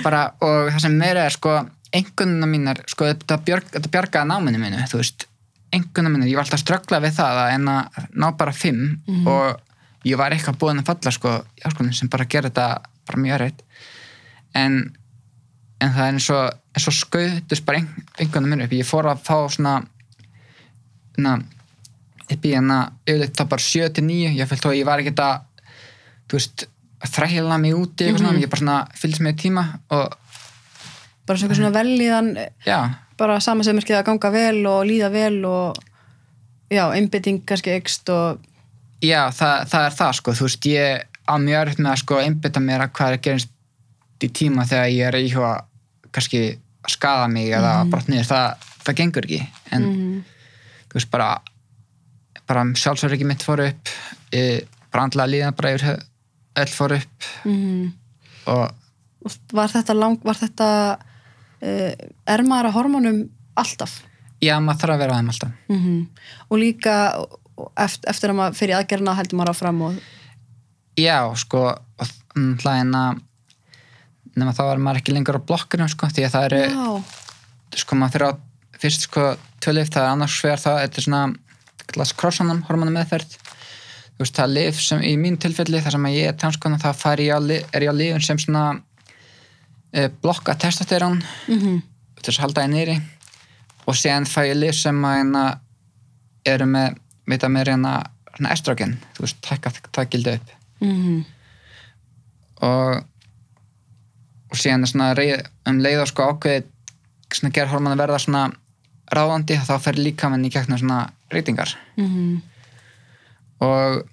[0.04, 1.54] bara og það sem meira er sko
[1.94, 5.24] einhvernuna mínar, sko þetta, björg, þetta bjargaði náminu mínu, þú veist.
[5.72, 9.24] Einhvernuna mínar, ég var alltaf að ströggla við það að en að ná bara fimm
[9.28, 12.68] og ég var eitthvað búin að falla sko, já, sko sem bara gera þetta
[13.08, 13.64] bara mjög erfitt
[14.56, 14.80] en,
[15.82, 18.76] en það er eins og, og skautust bara ein, einhvern veginn upp.
[18.78, 19.74] Ég fór að fá svona
[21.18, 21.36] na,
[22.28, 25.68] upp í hérna yfirleitt þá bara 7-9 ég fylgst þó að ég var ekkert að
[26.28, 26.64] þú veist,
[27.02, 30.24] að þræla mig úti eitthvað svona, ég bara svona fylgst með tíma og
[31.28, 32.28] Bara svona svona velíðan
[33.20, 35.76] bara sama sem er að ganga vel og líða vel og
[36.72, 38.40] já, einbytting kannski ekst og
[39.04, 42.20] já það, það er það sko, þú veist, ég á mjög örfitt með að sko
[42.22, 43.52] einbytta mér að hvað er að gerast
[44.24, 45.52] í tíma þegar ég er íhuga
[46.14, 46.42] kannski
[46.82, 47.92] að skada mig eða mm.
[47.92, 49.40] brott niður, það, það gengur ekki.
[49.76, 50.18] En mm,
[50.88, 51.30] þú veist bara
[52.48, 53.90] bara sjálfsverðið mitt fór upp
[54.32, 55.98] e, bara andlega líðan bara yfir
[56.62, 57.30] öll fór upp.
[57.44, 57.90] Mm,
[58.48, 58.64] og
[59.28, 61.92] og var þetta lang, var þetta uh,
[62.30, 63.18] er maður að hormónum
[63.58, 63.98] alltaf?
[64.38, 65.56] Já, maður þarf að vera á þeim alltaf.
[65.72, 66.00] Mm
[66.48, 66.94] og líka
[67.76, 69.98] eftir, eftir að maður fyrir aðgerna heldur maður áfram og
[70.98, 72.12] já, sko og
[72.62, 73.20] hlæðin að
[74.38, 76.86] nema þá er maður ekki lengur á blokkinu sko, því að það eru,
[77.82, 78.32] sko maður fyrir á
[78.78, 79.26] fyrst sko
[79.62, 81.22] tvölif, það er annars sver það, þetta er svona
[81.88, 86.08] kallast crossanum hormonum meðferð þú veist, það er lif sem í mín tilfelli þar sem
[86.12, 88.64] ég er transkona, það fær ég er ég á lifin sem svona
[89.92, 91.78] e, blokka testosterón mm
[92.18, 92.94] til þess að halda það nýri
[93.86, 95.42] og síðan fæ ég lif sem að hérna
[96.50, 96.96] eru með,
[97.30, 100.50] veit að mér svona estrogen, þú veist, það gildi upp.
[100.82, 101.20] Mm
[102.64, 103.04] og
[104.48, 106.64] og síðan er svona reið, um leið og sko ákveði
[107.34, 108.44] svona gera hormón að verða svona
[109.12, 111.74] ráðandi þá fer líka menn í gegnum svona reytingar.
[111.96, 112.38] Mm
[113.58, 114.04] og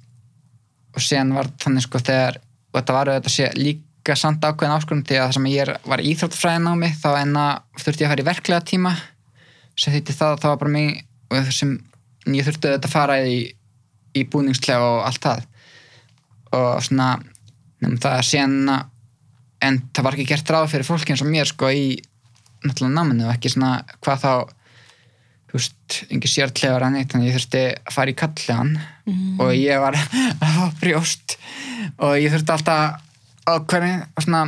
[0.95, 5.03] og síðan var þannig sko þegar og þetta var auðvitað sé líka samt ákveðin áskurinn
[5.05, 8.13] því að það sem ég var íþróttafræðin á mig þá en að þurfti ég að
[8.15, 8.93] fara í verklega tíma
[9.75, 10.89] sem þýtti það að það var bara mig
[11.29, 11.75] og þessum
[12.39, 13.37] ég þurfti auðvitað að fara í,
[14.15, 15.43] í búningsklega og allt það.
[16.55, 17.09] Og svona
[17.83, 18.85] nefnum það að síðan að-
[19.61, 21.95] en það var ekki gert ráð fyrir fólki eins og mér sko í
[22.65, 24.31] náttúrulega náminu og ekki svona hvað þá
[25.45, 29.39] þú veist, engin sérklefar en eitt þannig ég þurfti að fara í kallegan Mhm.
[29.39, 29.93] og ég var
[30.41, 31.37] að brjóst
[32.01, 33.01] og ég þurfti alltaf
[33.45, 34.43] á hverju, á svona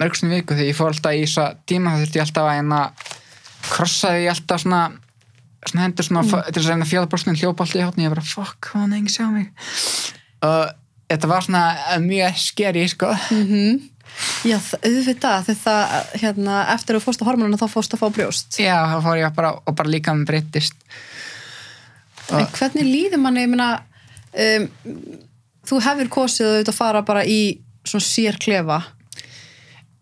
[0.00, 2.80] mörgstum viku þegar ég fór alltaf í þessa tíma þá þurfti ég alltaf að hérna
[3.70, 4.82] krossaði ég alltaf svona
[5.64, 6.30] svona hendur svona mm.
[6.48, 8.82] til þess að reyna að fjóða brjóstin hljópa alltaf í hátni, ég bara fuck, hvað
[8.82, 9.46] hann engin sjá mig
[10.44, 10.72] og
[11.12, 11.62] þetta var svona
[12.04, 13.90] mjög skeri sko Mhm.
[14.46, 18.58] Já, auðvitað, þegar það, hérna, eftir að á hormonuna þá fórst að fá brjóst.
[18.60, 20.76] já, þá fór ég bara og bara líka með breyttist
[22.32, 23.82] En hvernig líður manni, ég meina,
[24.32, 24.68] um,
[25.68, 27.40] þú hefur kosið auðvitað að fara bara í
[27.84, 28.78] svona sér klefa.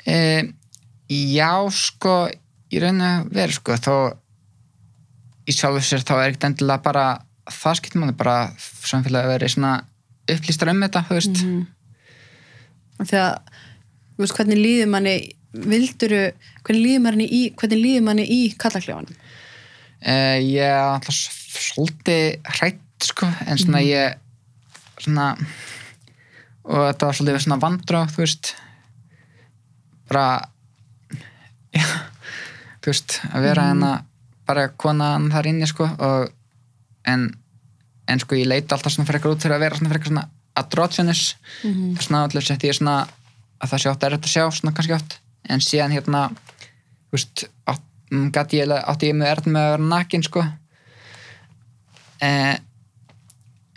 [0.07, 0.15] e,
[1.11, 2.29] já, sko
[2.73, 3.97] í raun og veru, sko þó
[5.47, 7.07] í sjálfu sér þá er ekkert endilega bara
[7.51, 8.53] það skipt manni bara
[8.87, 9.73] samfélagi að vera svona
[10.31, 11.63] upplýstar um þetta, þú veist Mm.
[13.03, 13.52] Þegar, þú
[14.19, 15.17] veist, hvernig líður manni,
[15.53, 16.23] vilduru,
[16.65, 19.17] hvernig líður manni í, hvernig líður manni í kallaklefanum?
[20.03, 24.19] Uh, ég er alltaf svolítið hrætt sko, en svona ég
[25.03, 25.33] svona
[26.63, 28.53] og þetta var svolítið svona vandrá þú veist
[30.11, 30.27] bara
[31.75, 31.87] já,
[32.83, 33.71] þú veist, að vera mm.
[33.73, 33.93] hérna
[34.47, 36.31] bara konan þar inni sko og
[37.09, 37.29] en,
[38.11, 41.25] en sko ég leita alltaf svona frekar út fyrir að vera svona frekar svona andrótsinus
[41.65, 41.97] Mhm.
[42.01, 43.07] svona allir sett ég svona
[43.63, 45.19] að það sé átt erfitt að sjá svona kannski átt
[45.53, 46.23] en síðan hérna
[47.13, 50.45] veist, átt, mm, gat ég, átti ég með erfitt með að vera nakin sko
[52.23, 52.57] eh,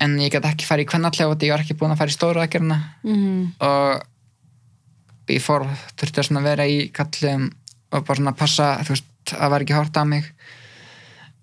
[0.05, 2.17] en ég get ekki farið í kvennallega og ég var ekki búin að fara í
[2.17, 3.53] stóru aðgerðina Mm.
[3.59, 5.65] og ég fór
[5.97, 7.47] þurfti að svona vera í kallum
[7.91, 10.31] og bara svona passa veist, að var ekki hort á mig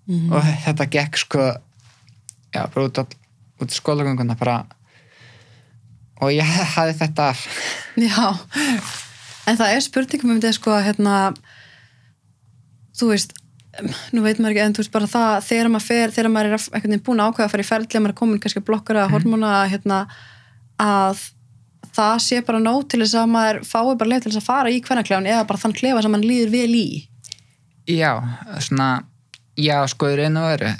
[0.07, 0.31] Mm.
[0.35, 1.39] og þetta gekk sko
[2.53, 3.07] já, bara út, á-
[3.63, 4.65] út í skólagönguna bara
[6.23, 7.45] og ég hafði þetta af
[7.99, 8.33] Já,
[9.49, 11.15] en það er spurningum um þetta sko að hérna,
[12.97, 13.35] þú veist,
[14.13, 16.57] nú veit maður ekki, en þú veist bara það, þegar maður fer, þegar maður er
[16.57, 19.05] einhvern veginn búin að ákveða að fara í ferli, maður er komin kannski að blokkara
[19.07, 19.15] mm.
[19.15, 20.01] hormóna, hérna,
[20.81, 21.23] að
[21.93, 24.73] það sé bara nóg til þess að maður fái bara leið til þess að fara
[24.73, 26.87] í hvernaklefann eða bara þann klefa sem mann líður vel í.
[27.89, 28.11] já,
[28.63, 28.89] svona
[29.59, 30.73] já, sko, í og veru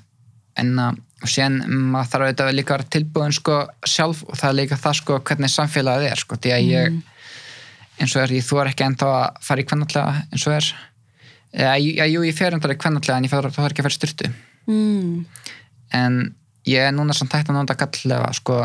[0.62, 1.58] en að, og síðan
[1.94, 3.58] maður þarf auðvitað að líka vera tilbúin sko
[3.88, 6.98] sjálf og það er líka það sko hvernig samfélagið er sko, því að ég
[8.04, 10.68] eins og er, ég þú er ekki ennþá að fara í kvennallega eins og er
[11.54, 13.90] já, já, jú, ég fer ennþá í kvennallega en ég fer, þá er ekki að
[13.90, 14.34] fara styrtu
[14.64, 15.26] Mm.
[15.92, 16.14] en
[16.64, 18.62] ég er núna samt hægt að nota kallega sko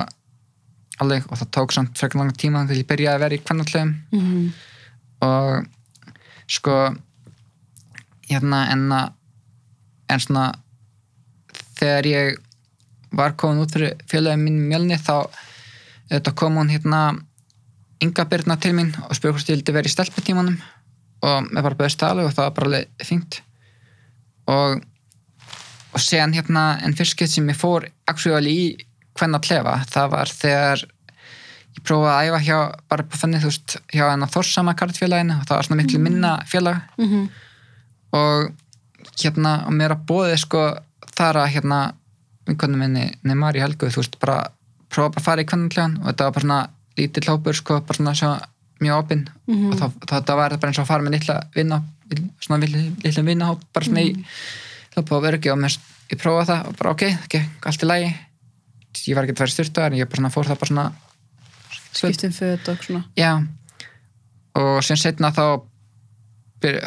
[1.02, 3.94] alveg og það tók samt frekar langa tíma þegar ég byrjaði að vera í kvennallegum
[4.14, 4.52] Mm.
[5.26, 5.66] og
[6.46, 6.76] sko
[8.30, 9.12] hérna en að
[10.14, 10.44] en svona
[11.78, 12.38] þegar ég
[13.12, 15.28] var komin út fyrir félagin mín mjölni þá
[16.34, 17.18] kom hún hérna
[18.00, 20.58] Inga Birna til mín og spurði hvort ég vildi vera í stelputímanum
[21.26, 23.40] og mér bara bauðist alveg og það var bara alveg fínt.
[24.46, 24.84] Og
[25.88, 28.64] og séðan hérna en fyrst sem ég fór actually í
[29.18, 32.58] hvenna klefa það var þegar ég prófaði að æfa hjá
[32.92, 36.32] bara på þannig þú veist hjá hennar Þórsama kartfélaginu og það var svona miklu minna
[36.46, 36.82] félag.
[37.00, 37.28] Mm
[38.12, 38.52] og
[39.20, 40.62] hérna og mér að bóði sko
[41.16, 41.80] þar að hérna
[42.48, 44.38] vinkonu minni Neymari Helgu þú veist bara
[44.88, 46.60] prófa bara að fara í kvennanlegan og þetta var bara svona
[46.98, 48.32] lítill hópur sko bara svona svo
[48.78, 49.24] mjög opinn.
[49.46, 49.72] Mhm.
[49.72, 51.82] og það, það, það var bara eins og að fara með litla vinna
[52.40, 54.14] svona litla vinnahóp bara svona í
[54.94, 55.76] hljópa og verki og mér,
[56.08, 58.14] ég prófaði það og bara ok, ok, allt í lagi.
[59.06, 60.86] Ég var ekki að vera styrta en ég bara svona fór það bara svona
[61.98, 63.04] Skiptum föt og svona.
[63.16, 63.32] Já.
[64.58, 65.60] Og sem setna þá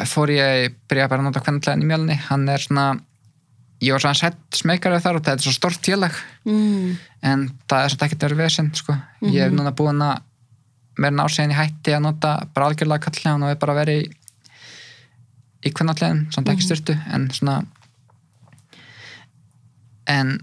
[0.08, 2.86] fór ég byrja bara að nota kvennlega í mjölni, hann er svona
[3.82, 6.96] ég var svona sett smekar þar og það er svo stort félag Mm.
[7.22, 8.96] en það er svona ekkert verið vesen sko.
[9.22, 10.22] ég er núna búin að
[10.98, 14.10] mér ná segin ég hætti að nota bara algjörlega kallega og er bara verið í,
[15.66, 17.62] í kvennallegin, samt ekki styrtu en svona
[20.06, 20.38] en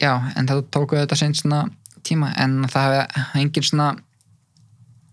[0.00, 1.64] já, en það tóku þetta sen svona
[2.06, 3.88] tíma en það hefði engin svona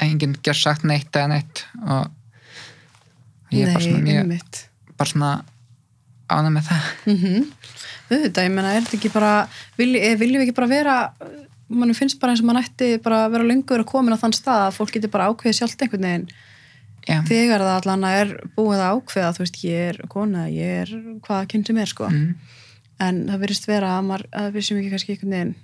[0.03, 4.61] enginn gerð sagt neitt eða neitt og ég er bara svona mjög
[4.97, 5.31] bara svona
[6.29, 6.91] ánæg með það.
[7.09, 7.51] Mm
[8.13, 9.29] Auðvitað, ég menna, er þetta ekki bara
[9.79, 10.95] vilji, eh, viljum við ekki bara vera
[11.73, 14.65] mann finnst bara eins og mann ætti bara vera lengur að komin á þann stað
[14.67, 16.27] að fólk getur bara ákveðið sjálft einhvern veginn.
[17.07, 20.93] Já, þegar það allan er búið að ákveða þú veist, ég er kona, ég er
[21.25, 22.11] hvaða kyn sem er, sko.
[22.11, 22.35] Mm,
[23.07, 25.55] en það verðist vera að maður, að við sem ekki kannski einhvern veginn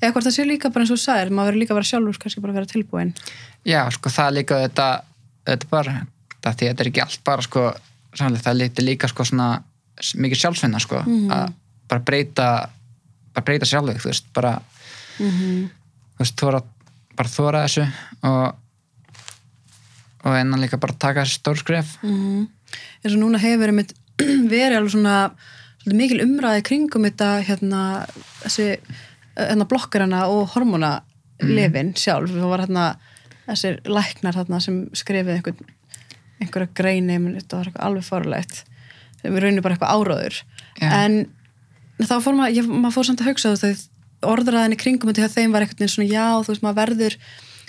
[0.00, 2.18] eða hvort það sé líka bara eins og sagðir, maður verður líka að vera sjálfur
[2.22, 3.12] kannski bara að vera tilbúin
[3.64, 4.88] já, sko það líka þetta,
[5.48, 5.94] þetta bara
[6.46, 7.64] því þetta er ekki allt bara sko
[8.16, 9.48] sannlega, það lítið líka sko svona
[10.16, 11.30] mikið sjálfsvinna sko Mhm.
[11.30, 11.52] að
[11.88, 12.68] bara breyta
[13.34, 14.60] bara breyta sjálfug, þú veist, bara
[15.18, 15.68] mm -hmm.
[16.16, 16.62] þú veist, þóra,
[17.16, 17.86] bara þóra þessu
[18.22, 18.54] og
[20.26, 21.98] og ennan líka bara taka þessi stór skref.
[22.02, 22.48] Mm
[23.04, 23.94] eins og núna hefur einmitt
[24.52, 25.16] verið alveg svona
[25.86, 27.80] mikil umræði kringum þetta hérna,
[28.42, 28.78] þessi
[29.36, 32.86] hérna blokkarana og hormónalefin sjálf, það var hérna
[33.46, 35.54] þessir læknar hérna sem skrifið einhver,
[36.40, 38.64] einhverja greini menn þetta var alveg fárlegt
[39.32, 40.38] við raunum bara eitthvað áróður.
[40.76, 40.88] Já.
[40.92, 41.18] en
[42.04, 43.90] þá fór maður, maður fór samt að hugsa þú veist,
[44.26, 47.18] orðræðinni kringum þetta hjá þeim var eitthvað svona já, þú veist, maður verður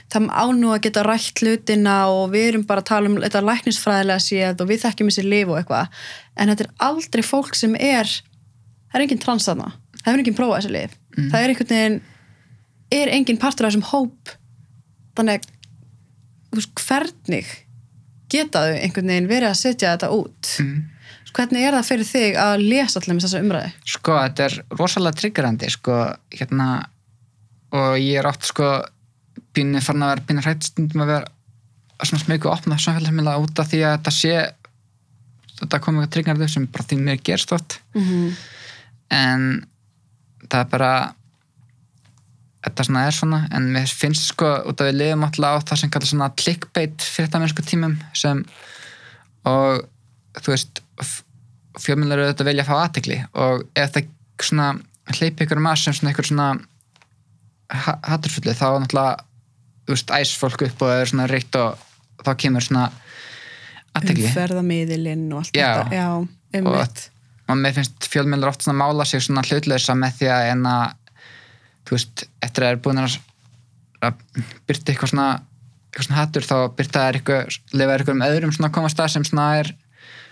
[0.08, 3.43] það á nú að geta rætt hlutina og við erum bara að tala um þetta
[3.43, 5.98] læknisfræðilega séð og við þekkjum þessi lif og eitthvað.
[6.39, 10.62] En þetta er aldrei fólk sem er það er engin transaðna, það er engin prófað
[10.62, 12.00] þessi lif, það er einhvern veginn
[12.98, 14.36] er engin partur af þessum hóp.
[15.17, 15.50] Þannig að,
[16.78, 17.56] hvernig
[18.32, 20.54] geta þau einhvern veginn verið að setja þetta út?
[20.63, 20.86] Mm.
[21.38, 25.19] Hvernig er það fyrir þig að lesa allir með þessa umræði sko, þetta er rosalega
[25.21, 25.97] triggerandi sko,
[26.34, 26.67] hérna
[27.78, 28.69] og ég er oft sko
[29.56, 33.62] pínu farin að vera pínu hrætt stundum að vera svona smöku að opna samfélagsmiðla út
[33.62, 34.34] af því að þetta sé
[35.58, 38.34] þetta komið eitthvað triggerandi sem bara því mér gerst oft mm -hmm.
[39.17, 39.47] en
[40.50, 40.91] það er bara
[42.67, 45.80] þetta svona er svona en mér finnst sko út af við lifum alltaf á það
[45.82, 48.43] sem kallar svona clickbait fyrir þetta mennsku tímum sem
[49.47, 49.86] og
[50.41, 50.82] þú veist
[51.81, 54.09] fjölmjölar eru þetta velja að fá aðtegli og ef það
[54.43, 54.67] svona
[55.17, 56.47] hleypi ykkur að sem svona ykkur svona
[58.07, 59.25] hatturfulli þá náttúrulega
[59.87, 61.83] þú veist æs fólk upp og það er svona reitt og
[62.23, 62.87] þá kemur svona
[63.97, 65.67] aðtegli umferðamiðilinn og allt Já.
[65.79, 65.95] þetta.
[65.95, 66.07] Já,
[66.57, 67.03] einmitt.
[67.47, 70.85] og mér finnst fjölmjölar oft svona mála sig svona hlutlösa með því að en að
[71.87, 73.19] þú veist, eftir að það er búin að,
[74.03, 74.23] að
[74.67, 75.27] byrta eitthvað svona
[75.87, 79.13] eitthvað svona hattur þá byrta það eitthvað lefa eitthvað um öðrum svona að koma að
[79.13, 79.71] sem svona er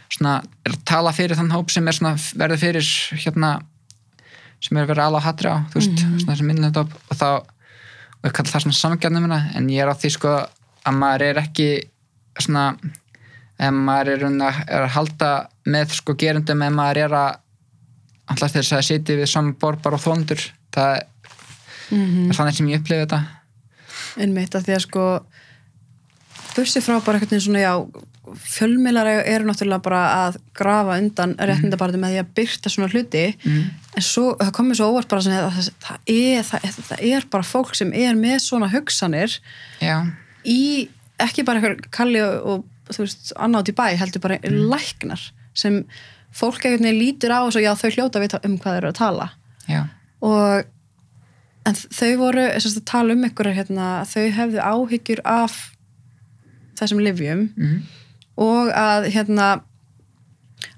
[0.09, 2.89] svona er að tala fyrir þann hóp sem er svona verður fyrir
[3.23, 3.53] hérna
[4.63, 6.93] sem er verið alveg að hatra á þú veist, svona þessi minnilegt hóp.
[7.11, 10.35] Og þá og ég kalla það svona samgjarnum en ég er á því sko
[10.85, 11.67] að maður er ekki
[12.39, 12.67] svona
[13.59, 15.31] ef maður er, að- er að halda
[15.65, 17.35] með sko gerundum ef maður er að
[18.33, 20.41] alltaf þess að sitja við saman borð bara og þóndur
[20.73, 20.95] það
[21.91, 23.19] mm er þannig sem ég upplifi þetta.
[24.17, 25.03] Einmitt að því að sko
[26.55, 27.73] bursi frá bara eitthvað svona já
[28.33, 33.23] fjölmiðlar eru náttúrulega bara að grafa undan réttindabarði með því að byrta svona hluti.
[33.45, 33.63] Mm.
[33.95, 37.75] en svo, það komið svo óvart bara að það, það, er, það, er bara fólk
[37.77, 39.37] sem er með svona hugsanir
[39.83, 39.97] já,
[40.43, 40.61] í
[41.21, 45.83] ekki bara eitthvað kalli og, og þú veist, annátt í bæ heldur bara læknar sem
[46.35, 48.91] fólk eitthvað lítur á og svo já þau hljóta að vita um hvað þeir eru
[48.91, 49.29] að tala.
[49.65, 49.81] Já,
[50.25, 50.65] og
[51.65, 55.55] en þau voru sérst, að tala um ykkur hérna, þau hefðu áhyggjur af
[56.79, 57.77] þessum livjum mm.
[58.35, 59.47] Og að hérna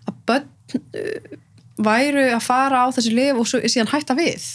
[0.08, 1.36] að börn uh,
[1.78, 4.48] væru að fara á þessi liv og svo síðan hætta við.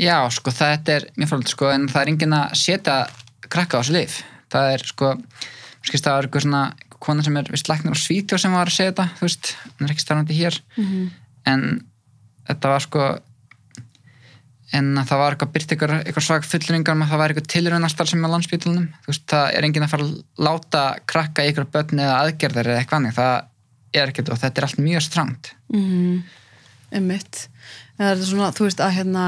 [0.00, 2.98] Já sko þetta er mjög frálega sko en það er enginn að setja
[3.52, 5.12] krakka á þessu lif það er sko,
[5.84, 6.62] skist það var eitthvað svona
[7.02, 9.86] kona sem er vist læknir á Svítjó sem var að segja þetta, þú veist, hann
[9.86, 10.58] er ekki starfandi hér.
[10.76, 11.06] Mm -hmm.
[11.50, 11.62] en
[12.48, 13.06] þetta var sko
[14.72, 18.22] en það var eitthvað byrt eitthvað, svag fullringar með að það var eitthvað tilrunastar sem
[18.22, 22.04] er á landsbytunum þú veist, það er enginn að fara að láta krakka eitthvað börn
[22.06, 23.34] eða aðgerðir eða eitthvað annað, það
[24.02, 25.52] er ekkert og þetta er allt mjög strangt.
[25.72, 26.22] Mm
[28.24, 29.24] svona, þú veist, að hérna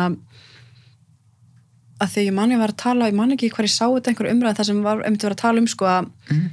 [2.02, 4.30] að því ég manni var að tala ég manni ekki hvað ég sá þetta einhver
[4.32, 6.44] umræð það sem var einmitt vera að tala um sko að mm.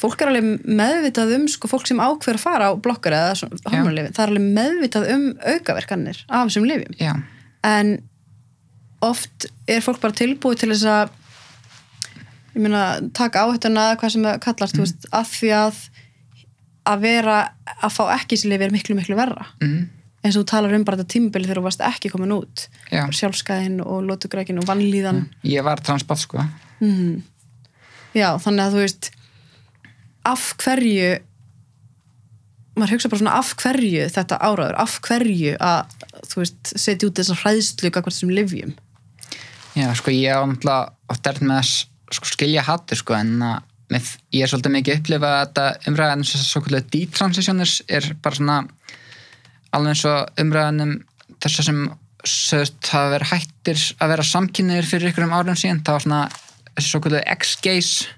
[0.00, 3.72] fólk er alveg meðvitað um sko fólk sem ákveður að fara á blokkar eða svona
[3.74, 7.24] hormonlifin, það er alveg meðvitað um aukaverkanir af þessum lifjum
[7.66, 7.92] en
[9.04, 11.14] oft er fólk bara tilbúið til þess að
[12.56, 12.84] ég meina
[13.16, 14.84] taka áhættuna eða hvað sem það kallast mm.
[14.84, 15.82] veist, að því að
[16.86, 17.36] að vera
[17.82, 19.78] að fá ekki þessi lifi er miklu miklu verra mm.
[20.22, 23.02] eins og þú talar um bara þetta tímabili þegar þú varst ekki komin út já.
[23.20, 26.44] sjálfskæðin og lótugrækin og vannlíðan ég var transpatt sko
[26.80, 27.20] mm.
[28.16, 29.10] já þannig að þú veist
[30.26, 31.16] af hverju
[32.76, 35.94] maður hugsa bara svona af hverju þetta áraður, af hverju að
[36.28, 38.74] þú veist, setja út þessar hræðslu kakvart þessum livjum
[39.76, 41.72] já, sko ég á náttúrulega oft er með að
[42.16, 43.36] sko, skilja hattur sko en
[43.92, 48.08] með, ég er svolítið mikið að upplifa að þetta umræðan sem svo kvöldlega detransitioners er
[48.22, 48.56] bara svona
[49.76, 50.96] alveg eins og umræðanum
[51.42, 51.80] þess að sem
[52.26, 55.84] sögst hafa verið hættir að vera samkynniðir fyrir ykkur um árum síðan.
[55.86, 56.20] Það var svona
[56.72, 58.08] þessi svo kvöldlega X-gaze.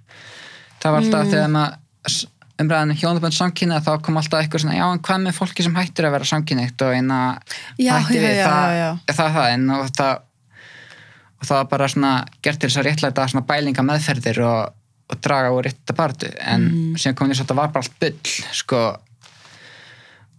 [0.79, 1.33] Það var alltaf Mm.
[1.35, 2.23] þegar maður
[2.59, 6.09] umræðan hjónabönd samkynniða þá kom alltaf eitthvað svona já en hvað með fólki sem hættir
[6.09, 7.19] að vera samkynniðt og eina
[7.79, 9.69] já, hætti já, við já, það, það, það en
[10.01, 10.25] það
[11.39, 12.13] og það var bara svona
[12.43, 14.73] gert til þess að réttlæta svona bælinga meðferðir og,
[15.13, 16.97] og draga úr rétta barðu en Mm.
[16.99, 18.81] síðan kom því að þetta var bara allt bull sko.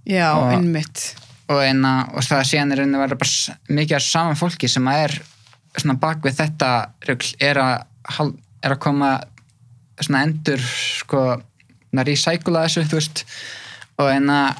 [0.10, 1.16] Já, Og- einmitt.
[1.50, 5.04] Og, eina, og það síðan er rauninni að vera bara mikið saman fólki sem að
[5.08, 5.16] er
[5.80, 6.70] svona bak við þetta
[7.08, 8.34] rugl er að,
[8.64, 9.10] er að koma
[10.00, 13.24] svona endur sko að recycla þessu þú veist.
[14.00, 14.56] Og eina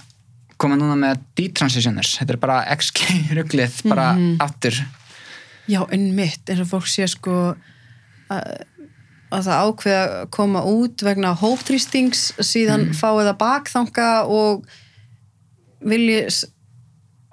[0.60, 2.18] koma núna með detransitioners.
[2.20, 4.10] Þetta er bara XG-ruglið bara
[4.44, 4.76] aftur
[5.70, 7.36] Já, einmitt, eins og fólk sé sko
[8.34, 8.54] að,
[9.30, 12.96] að það ákveða að koma út vegna hóptrýstings síðan mm.
[12.98, 14.66] fáið það bakþanga og
[15.86, 16.24] vilji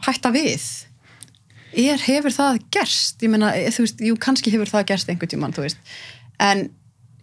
[0.07, 0.67] hætta við.
[1.77, 3.23] Er, hefur það gerst?
[3.25, 5.81] Ég meina, eh, þú veist, jú, kannski hefur það gerst einhvern tímann, þú veist.
[6.41, 6.69] En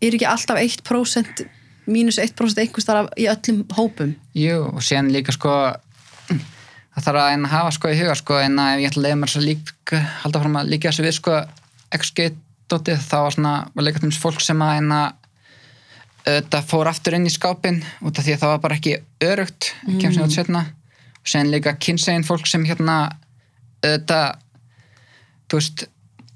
[0.04, 1.46] er ekki alltaf 1%
[1.90, 4.14] mínus 1% einhvers þar í öllum hópum?
[4.38, 5.54] Jú, og síðan líka sko
[6.94, 9.20] það þarf að hafa sko í huga sko en að ef ég ætla að leiða
[9.22, 11.40] mér svo líka halda fram að líka þessu við sko
[11.98, 15.08] XG-dótið þá var svona var líka þeim fólk sem að en að
[16.24, 19.74] þetta fór aftur inn í skápin út af því að það var bara ekki örugt
[19.88, 19.98] mm.
[20.00, 20.64] kemst nýtt setna
[21.20, 22.98] og síðan líka kynsegin fólk sem hérna
[23.84, 24.22] þetta
[25.52, 25.86] þú veist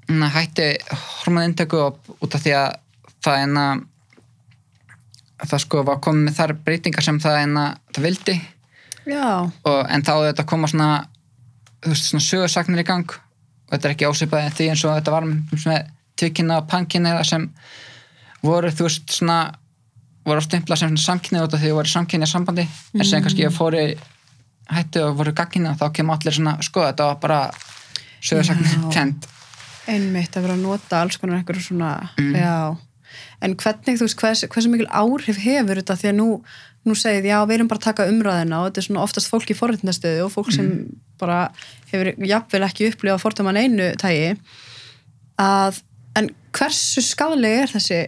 [0.08, 0.74] na, hætti
[1.22, 1.80] hormonindöku
[2.18, 2.68] út af því að
[3.24, 3.86] það en að
[5.48, 8.36] það sko var komið með þar breytingar sem það en að það vildi
[9.08, 10.90] og, en þá þetta koma svona
[11.84, 13.14] þú veist, svona sögursagnir í gang.
[13.68, 15.88] Og þetta er ekki áseipaði því eins og þetta var með
[16.18, 17.48] tvikina og pankina sem
[18.42, 19.38] voru, þú veist, svona
[20.28, 23.48] voru á stimpla sem samkynni út af því að voru samkynni sambandi, en sem kannski
[23.54, 23.86] fóri
[24.68, 27.40] hættu og voru gaggina þá kemur allir svona, sko, þetta var bara
[28.20, 28.88] sögursagnir Já.
[28.98, 29.28] tent
[29.88, 32.76] einmitt að vera að nota alls konar einhverju svona, já.
[33.40, 35.96] En hvernig, þú veist, hvers, hversu mikil áhrif hefur þetta?
[35.96, 36.26] Því að nú,
[36.88, 39.52] nú segið, já, við erum bara að taka umræðina og þetta er svona oftast fólk
[39.52, 40.70] í forréttindastöðu og fólk sem
[41.20, 41.40] bara
[41.90, 44.36] hefur jafnvel ekki upplifað fordæman einu tægi
[45.40, 45.82] að,
[46.18, 48.00] en hversu skadlega er þessi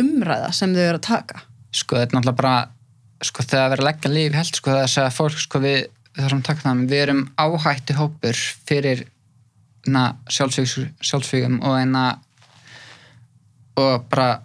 [0.00, 1.46] umræða sem þau eru að taka?
[1.70, 2.54] sko, þetta er náttúrulega bara
[3.24, 5.62] sko, þegar að vera að leggja líf held, sko, það er að segja fólk, sko,
[5.64, 5.78] við,
[6.18, 9.04] þarfum að taka það við erum áhætti hópur fyrir
[10.30, 11.76] sjálfsvígum og
[13.80, 14.42] og bara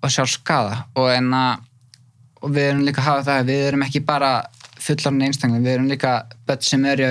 [0.00, 1.42] og sjálf skada og enna
[2.40, 4.30] og við erum líka að hafa það, við erum ekki bara
[4.80, 6.12] fullarinn einstaklega, við erum líka
[6.48, 7.10] börn sem eru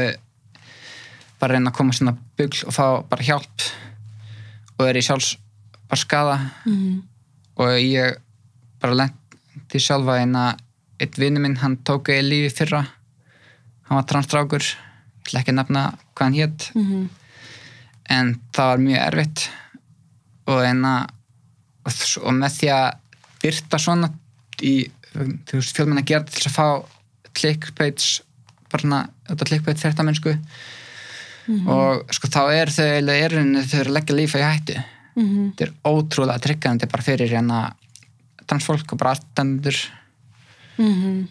[1.39, 3.67] bara reyna að koma svona bugl og fá bara hjálp
[4.79, 5.35] og eru í sjálfs
[5.89, 7.03] bara skada Mm.
[7.57, 8.17] og ég
[8.81, 10.59] bara lendi sjálfa en að
[10.99, 12.81] eitt vinnu minn, hann tók í lífi fyrra.
[13.87, 15.83] Hann var transstrákur ég ætla ekki að nefna
[16.15, 17.09] hvað hann hétt Mm
[18.09, 19.41] en það var mjög erfitt.
[20.49, 21.09] Og en að
[22.23, 22.87] og með því að
[23.43, 24.09] byrta svona
[24.65, 24.73] í
[25.13, 26.67] þú veist fjölmenn að gera til þess að fá
[27.39, 28.09] clickbaits
[28.69, 30.35] bara svona, þetta clickbait fyrta mennsku
[31.49, 34.75] og sko þá er þau eiginlega erinu þau eru að leggja lífa í hættu.
[35.15, 35.47] -hmm.
[35.49, 37.59] þetta er ótrúlega tryggandi bara fyrir hérna
[38.45, 39.77] transfólk og bara aðstendur
[40.79, 41.27] Mm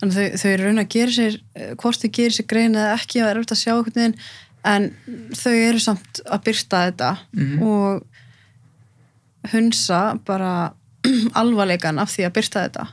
[0.00, 2.74] Þannig að þau, þau eru raun að gera sér eh, hvort þau gerir sér grein
[2.74, 4.16] eða ekki að er auðvitað að sjá einhvern veginn
[4.64, 4.88] en
[5.38, 7.10] þau eru samt að byrta þetta.
[7.32, 7.62] Mhm.
[7.62, 8.02] og
[9.52, 10.74] hunsa bara
[11.40, 12.86] alvarleikan af því að byrta þetta.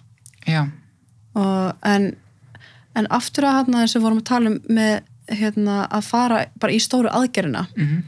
[1.39, 2.11] Og, en,
[2.99, 4.95] en aftur að hérna þess að vorum að tala um með
[5.31, 8.01] hérna, að fara bara í stóru aðgerina mm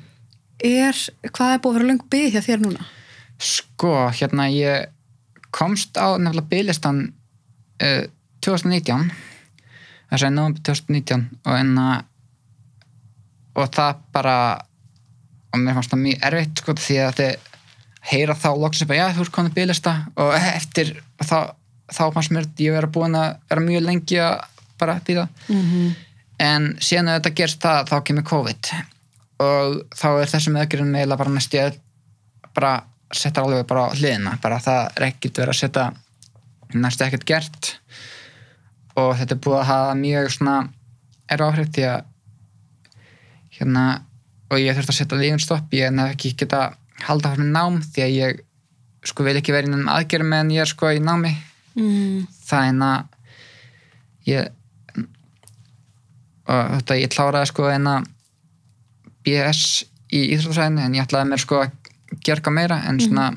[0.64, 0.98] er,
[1.34, 2.90] hvað er búið að vera lengur byggð hjá þér núna?
[3.44, 4.92] sko hérna ég
[5.54, 7.00] komst á nefnilega bygglistan
[7.84, 8.04] uh,
[8.46, 9.10] 2019
[10.10, 11.88] það segja nóg 2019 og enna
[13.58, 14.38] og það bara
[15.54, 17.50] og mér fannst það mjög erfitt sko því að þið
[18.12, 21.38] heyra þá loksins bara, já, þú ert komin bygglista og eftir og þá,
[21.92, 24.42] þá fannst mér ég vera búin að vera mjög lengi að
[24.80, 25.96] bara býða Mm -hmm.
[26.40, 28.72] en síðan að þetta gerst það þá kemur COVID.
[29.40, 31.80] Og þá er þessum aðgerðum meðlega bara næstu að
[32.56, 34.38] bara setja alveg bara hliðina.
[34.42, 35.94] Bara það er ekkert verið að setja
[36.74, 37.80] næstu ekkert gert.
[38.96, 40.70] Og þetta er búið að hafa mjög svona
[41.30, 42.04] er áhrif því að
[43.58, 43.86] hérna
[44.50, 45.74] og ég þurfti að setja lífin stopp.
[45.74, 46.74] Ég nefn ekki geta
[47.08, 48.42] halda fyrir nám því að ég
[49.04, 51.34] sko vil ekki vera innan aðgerðum meðan ég er sko í námi
[51.74, 52.28] Mm.
[52.46, 53.06] það en að
[54.30, 54.50] ég
[56.46, 58.04] og þetta ég kláraði sko en að
[59.26, 59.62] BS
[60.14, 61.72] í íþróttafræðinu en ég ætlaði mér sko að
[62.28, 63.32] gerga meira en svona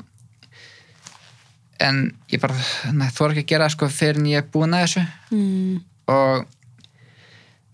[1.81, 1.99] en
[2.33, 2.55] ég bara
[2.93, 5.81] nei, þú ekki að gera það sko fyrir en ég er búin að þessu Mm.
[6.07, 6.45] og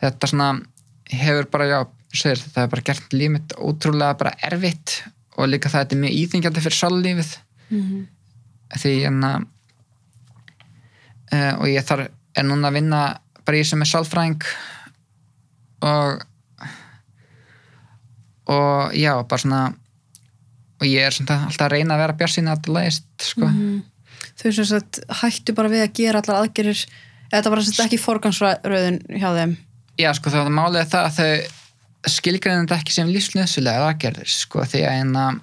[0.02, 0.48] þetta svona
[1.14, 1.80] hefur bara, já,
[2.14, 5.04] segir, þetta hefur bara gert líf mitt ótrúlega bara erfitt
[5.38, 7.34] og líka það þetta er mjög íþingjandi fyrir sállífið
[7.74, 8.04] Mm.
[8.78, 9.46] því en að
[11.34, 13.00] uh, og ég þarf er núna að vinna
[13.46, 14.44] bara í sem er sálfræðing
[15.88, 16.22] og
[18.54, 19.62] og já, bara svona
[20.82, 23.48] og ég er svona alltaf að reyna að vera björnsinn að þetta lægist sko.
[23.48, 23.82] Mhm.
[24.42, 26.80] Þau sem sagt hættu bara við að gera allar aðgerir
[27.32, 29.58] eða þetta var ekki forgangsröðun hjá þeim
[29.98, 31.63] já, sko, þá er það málið það að þau
[32.10, 35.40] skilgreina þetta ekki sem lífsnöðsulega aðgerðir, sko, því að að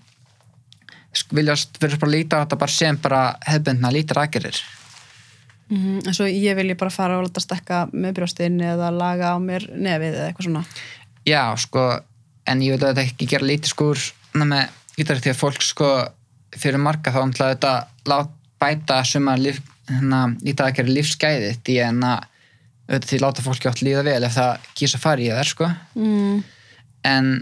[1.20, 4.60] sko, viljast verður bara að líta á þetta bara sem bara hefbundna lítar aðgerðir.
[5.70, 9.36] Mm, en svo ég vilji bara fara og láta stekka með brjóstin eða laga á
[9.38, 10.64] mér nefið eða eitthvað svona.
[11.28, 11.84] Já, sko,
[12.50, 14.04] en ég vil þetta ekki gera lítið sko úr
[14.40, 15.90] með gítari því að fólk sko
[16.58, 17.74] fyrir marga þá ætla þetta
[18.60, 22.26] bæta suma líf, hérna, að gera lífsgæði því en að
[22.90, 25.70] auðvitað því láta fólki átt líða vel ef það kýsa að fara í það sko
[25.94, 26.42] mm.
[27.10, 27.32] en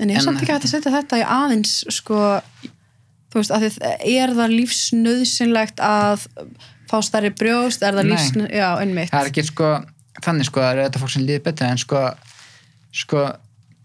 [0.00, 2.18] En ég er samt ekki hægt að setja þetta í aðeins sko,
[3.30, 3.74] þú veist, að þið,
[4.08, 6.24] er það lífsnöðsynlegt að
[6.90, 9.12] fá stærri brjóst, er það lífsnöð, já, einmitt.
[9.12, 9.68] það er ekki sko
[10.22, 12.02] þannig sko það er þetta fólk sem líður betur en sko
[13.02, 13.22] sko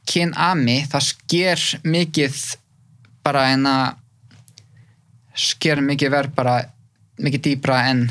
[0.07, 2.41] kyn ami það sker mikið
[3.27, 3.85] bara en að
[5.37, 6.57] sker mikið verð bara
[7.23, 8.05] mikið dýbra en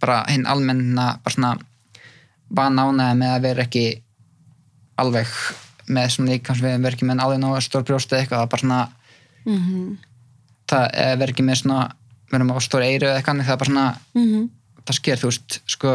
[0.00, 1.52] bara hinn almenna bara svona
[2.52, 3.84] vanánaði með að vera ekki
[5.02, 5.28] alveg
[5.92, 8.66] með svona líkans við verðum ekki með alveg nógu stór brjóst eða eitthvað það bara
[8.66, 8.82] svona
[9.42, 9.98] Mm
[10.72, 11.80] það er verið ekki með svona
[12.30, 14.44] við erum á stór eyru eða eitthvað það er bara svona -hmm.
[14.86, 15.90] það sker, þú veist, sko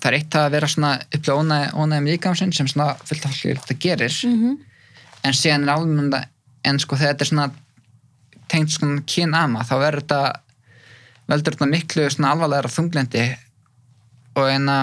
[0.00, 3.58] það er eitt að vera svona upplega ónæði, ónæðum líkamsinn sem svona fullt af fólki
[3.58, 4.14] þetta gerir.
[4.24, 4.56] Mm
[5.24, 6.26] en síðan er alveg
[6.64, 7.50] en sko þegar þetta er svona
[8.48, 10.22] tengt svona kynama þá verður þetta
[11.30, 13.24] veldur þetta miklu svona alvarlegra þunglendi
[14.34, 14.78] og eina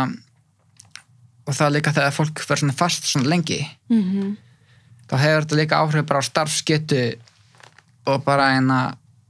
[1.46, 4.32] og það er líka þegar fólk verður svona fast svona lengi -hmm.
[5.10, 7.04] þá hefur þetta líka áhrif bara á starfsgetu
[8.06, 8.80] og bara eina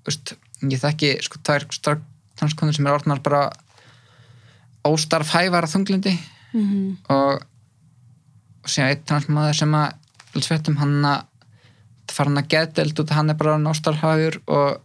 [0.06, 1.68] veist, ég þekki sko tvær
[2.40, 3.50] transkonur sem er orðnar bara
[4.88, 6.18] óstarfhæfara þunglindi
[6.54, 7.42] Mm og,
[8.64, 9.94] og síðan einn transmaður sem að
[10.44, 11.22] sveitum hann að
[12.12, 12.48] fara hann að
[13.00, 14.82] að hann er bara óstarfhæfur og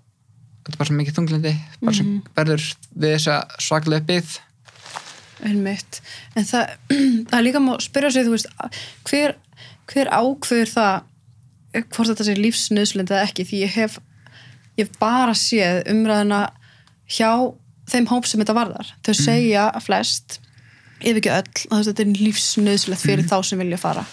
[0.66, 2.22] þetta er bara svo mikið þunglindi bara sem Mhm.
[2.36, 2.66] verður
[2.98, 4.38] við þessa svaklega byggð
[5.44, 5.98] Einmitt.
[6.36, 6.70] En það,
[7.30, 8.46] það líka má spyrja sig, þú veist,
[9.10, 9.34] hver,
[9.92, 13.98] hver ákveður það hvort þetta sé lífsnöðslind eða ekki, því ég hef,
[14.80, 16.38] ég hef bara séð umræðina
[17.12, 17.28] hjá
[17.92, 18.88] þeim hóp sem þetta varðar.
[19.04, 20.38] Þau segja að flest,
[21.04, 24.06] ef ekki öll, að þetta er lífsnöðslegt fyrir þá sem vilja fara.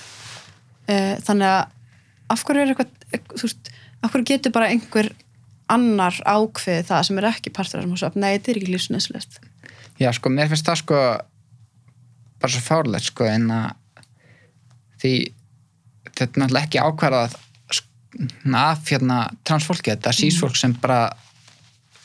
[0.91, 2.91] Eh, Þannig að af hverju er eitthvað,
[3.31, 3.71] þú veist,
[4.03, 5.13] af hverju getur bara einhver
[5.71, 9.39] annar ákveðið það sem er ekki partur af þessum hóp, nei, þetta er ekki lífsnöðslegt.
[10.01, 10.99] Já, sko, mér finnst það sko
[12.43, 13.69] bara svo fárlegt, sko, en að
[15.03, 15.13] því
[16.09, 17.37] þetta er náttúrulega ekki ákvarðað
[18.59, 21.05] af hérna transfólki, þetta er sísfólk sem bara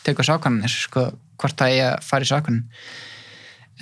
[0.06, 2.64] tekur sákanir, sko, hvort það er að fara í sákanin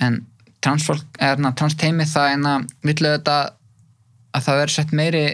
[0.03, 0.19] en
[0.63, 3.37] transfólk, eða transteimi það en að villu þetta
[4.35, 5.25] að það verður sett meiri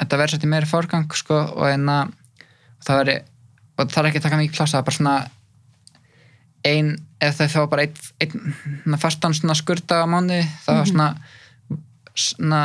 [0.00, 2.14] þetta verður sett í meiri fórgang, sko, og en að
[2.86, 3.31] það verður
[3.82, 5.16] og það er ekki að taka mikið plása, það er bara svona
[6.68, 11.08] ein, ef þau fá bara einn ein, fastan svona skurda á mánuði þá mm svona,
[12.12, 12.62] svona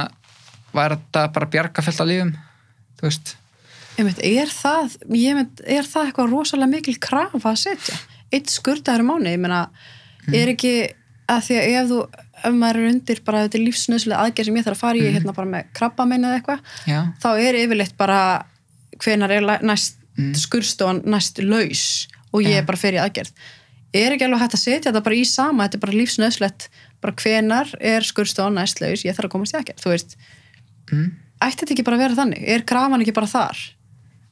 [0.76, 2.34] var þetta bara bjarga fullt af lífum
[2.97, 3.36] þú veist.
[3.97, 7.97] Einmitt, er, það, ég mynd, er það eitthvað rosalega mikil krafa að setja?
[8.34, 9.63] Eitt skurdaður mánu, ég meina,
[10.36, 10.74] er ekki
[11.32, 12.01] að því að ef þú,
[12.43, 15.36] ef maður er undir bara þetta lífsnöðslega aðgerð sem ég þarf að fara í hérna
[15.38, 18.20] bara með krabba eða eitthvað, já, þá er yfirleitt bara
[19.01, 20.34] hvenar er næst Mm.
[20.34, 23.32] skurstofan næst laus og ég er bara fyrir aðgerð.
[23.95, 26.68] Er ekki alveg hægt að setja þetta bara í sama, þetta er bara lífsnöðslegt,
[27.01, 30.18] bara hvenar er skurstofan næst laus, ég þarf að komast í aðgerð, þú veist.
[30.91, 31.07] mm,
[31.41, 32.43] ætti þetta ekki bara að vera þannig?
[32.47, 33.63] Er krafan ekki bara þar?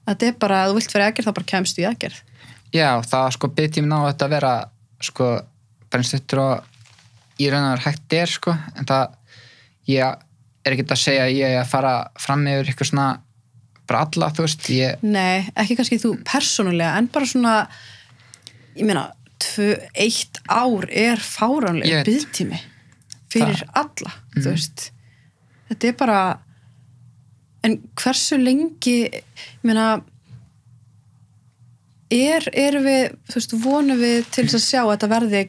[0.09, 2.21] Þetta er bara, þú vilt vera aðgerð, þá bara kemst í aðgerð.
[2.73, 4.53] já það sko byrjum ná þetta að vera
[5.01, 5.27] sko
[5.91, 6.63] bara stuttur og
[7.39, 9.15] í raun og veru hægt er sko en það
[9.87, 10.17] ég
[10.65, 13.07] er ekki að segja að ég er að fara fram yfir ykkur svona
[13.87, 17.55] bara alla þú veist ég, Nei, ekki kannski þú persónulega, en bara svona,
[18.75, 22.59] ég meina, tvö, eitt ár er fáránlega byggtími
[23.35, 24.49] fyrir alla, þú Mhm.
[24.51, 24.91] veist.
[25.69, 26.19] Þetta er bara,
[27.63, 30.01] en hversu lengi, ég meina,
[32.13, 35.43] er, er við, þú veist, vonum við til þess að sjá að þetta verði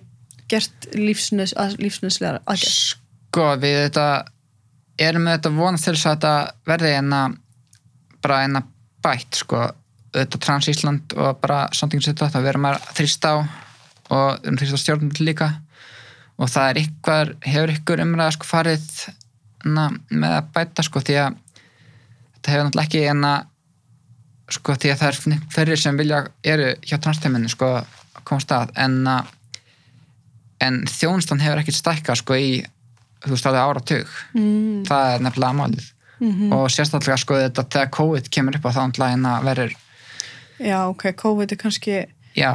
[0.51, 2.79] gert lífsnöðs, að, lífsnöðslega aðgerð?
[3.37, 4.07] sko við þetta
[4.99, 6.35] erum við þetta vonast til þess að þetta
[6.71, 7.21] verði enna
[8.27, 8.63] bara enna
[9.05, 9.67] bætt sko.
[10.17, 13.37] Þetta Trans Ísland og bara samtingin sitt það verðum að þrýsta á
[14.17, 15.51] og erum þrýsta stjórnum líka.
[16.37, 18.87] Og það er ykkur, hefur ykkur umræða sko farið
[19.65, 21.39] na, með að bæta sko því að
[22.33, 23.35] þetta hefur náttúrulega ekki enna
[24.57, 28.73] sko því að það er fyrir sem vilja eru hjá transteiminu sko að komast að
[28.83, 29.33] en að
[30.67, 32.51] en þjónustan hefur ekkert stækkað sko í
[33.25, 34.15] þú veist alveg áratug.
[34.37, 34.85] Mm.
[34.89, 35.91] það er nefnilega málið
[36.21, 39.75] Mm og sérstaklega sko þetta þegar COVID kemur upp á þá náttúrulega en að verður
[40.57, 41.97] Já, ok, COVID er kannski
[42.33, 42.53] já,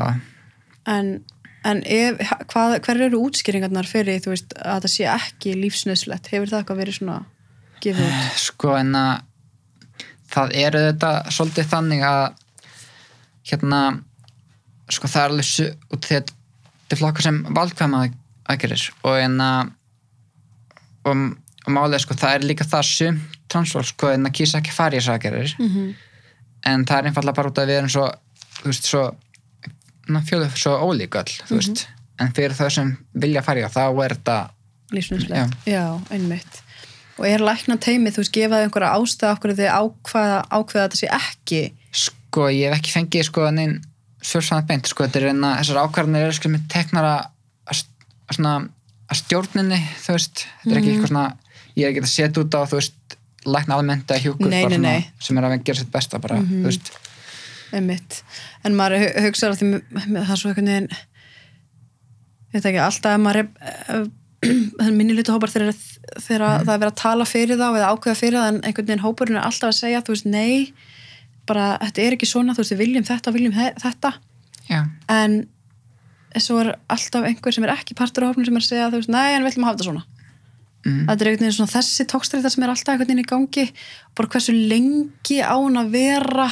[0.89, 1.23] en,
[1.63, 2.17] en ef,
[2.49, 6.81] hvað, hver eru útskýringarnar fyrir þú veist að þetta sé ekki lífsnöðslegt hefur það eitthvað
[6.81, 7.19] verið svona
[7.83, 8.39] gefið út?
[8.47, 9.13] sko en að
[10.31, 12.23] það eru þetta svolítið þannig að
[13.51, 13.81] hérna
[14.91, 18.01] sko það er alveg út því að þetta er flokka sem valdkvæma
[18.51, 19.71] aðgerir og en að
[21.05, 21.21] og,
[21.65, 24.95] og málið sko það er líka það sum transfólk sko en að kýsa ekki fara
[24.95, 25.91] í þessar aðgerir mm -hmm.
[26.71, 28.07] en það er einfallega bara út af að við erum svo
[28.79, 29.03] svo
[30.27, 31.87] fjóðu svo ólík öll þú veist.
[32.21, 34.37] En fyrir þau sem vilja það þá er þetta
[34.91, 35.71] lífsnöðslegt, já.
[35.73, 36.59] já, einmitt.
[37.19, 41.09] Og er lækna teimið, þú veist, gefaði einhverja ástæða okkur þegar ákveða, ákveða þetta sé
[41.17, 41.61] ekki?
[42.01, 43.77] Sko, ég hef ekki fengið sko neinn
[44.21, 47.13] svörsfanat beint sko, þetta er einna, þessar ákvarðanir eru sko með teknara
[47.71, 47.83] að,
[48.35, 48.55] svona,
[49.07, 50.45] að stjórninni, þú veist.
[50.61, 51.25] Þetta er ekki eitthvað svona,
[51.75, 54.75] ég er ekki að setja út á þú veist, lækna almennt að hjúkur Nei, nei,
[54.75, 55.05] svona, nei.
[55.19, 56.91] sem er að gera sitt besta bara, þú veist.
[57.73, 58.21] Einmitt,
[58.67, 59.69] en maður hu- hugsar að því
[60.11, 60.89] það er svo einhvern veginn
[62.51, 65.71] ég veit ekki, alltaf maður er minni hlutu hópar þegar,
[66.19, 69.03] þegar það er verið að tala fyrir þá eða ákveða fyrir það en einhvern veginn
[69.05, 70.73] hópurinn er alltaf að segja þú veist, nei,
[71.47, 74.13] bara þetta er ekki svona, þú veist, við viljum þetta, viljum þetta.
[74.71, 74.81] Já,
[75.11, 75.39] en
[76.41, 78.99] svo er alltaf einhver sem er ekki partur á hópnum sem er að segja, þú
[79.01, 80.03] veist, nei, en við ætlum að hafa þetta svona
[80.85, 81.03] mm.
[81.09, 83.67] þetta er einhvern veginn svona þessi tókstræta sem er alltaf einhvern veginn í gangi
[84.17, 86.47] bara hversu lengi á hún að vera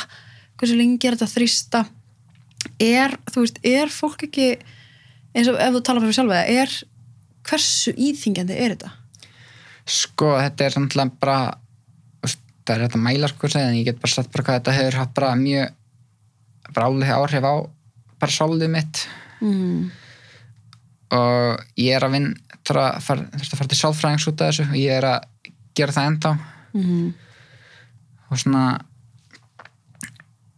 [0.59, 1.85] hversu lengi er þetta þrýsta
[2.83, 4.49] er, þú veist, er fólk ekki
[5.33, 6.75] eins og ef þú tala fyrir sjálfa er
[7.49, 8.91] hversu íþingjandi er þetta?
[9.89, 11.39] sko, þetta er samtlega bara
[12.69, 15.15] það er þetta mæla sko en ég get bara sagt bara hvað þetta hefur haft
[15.17, 15.75] bara mjög
[16.79, 17.55] álega áhrif á
[18.19, 19.07] bara svolítið mitt
[19.39, 19.87] Mm.
[21.15, 24.51] og ég er að vinn þarf að fara, þurfti að fara til sálfræðings út af
[24.51, 26.33] þessu og ég er að gera það ennþá
[26.69, 27.13] Mm.
[28.29, 28.63] og svona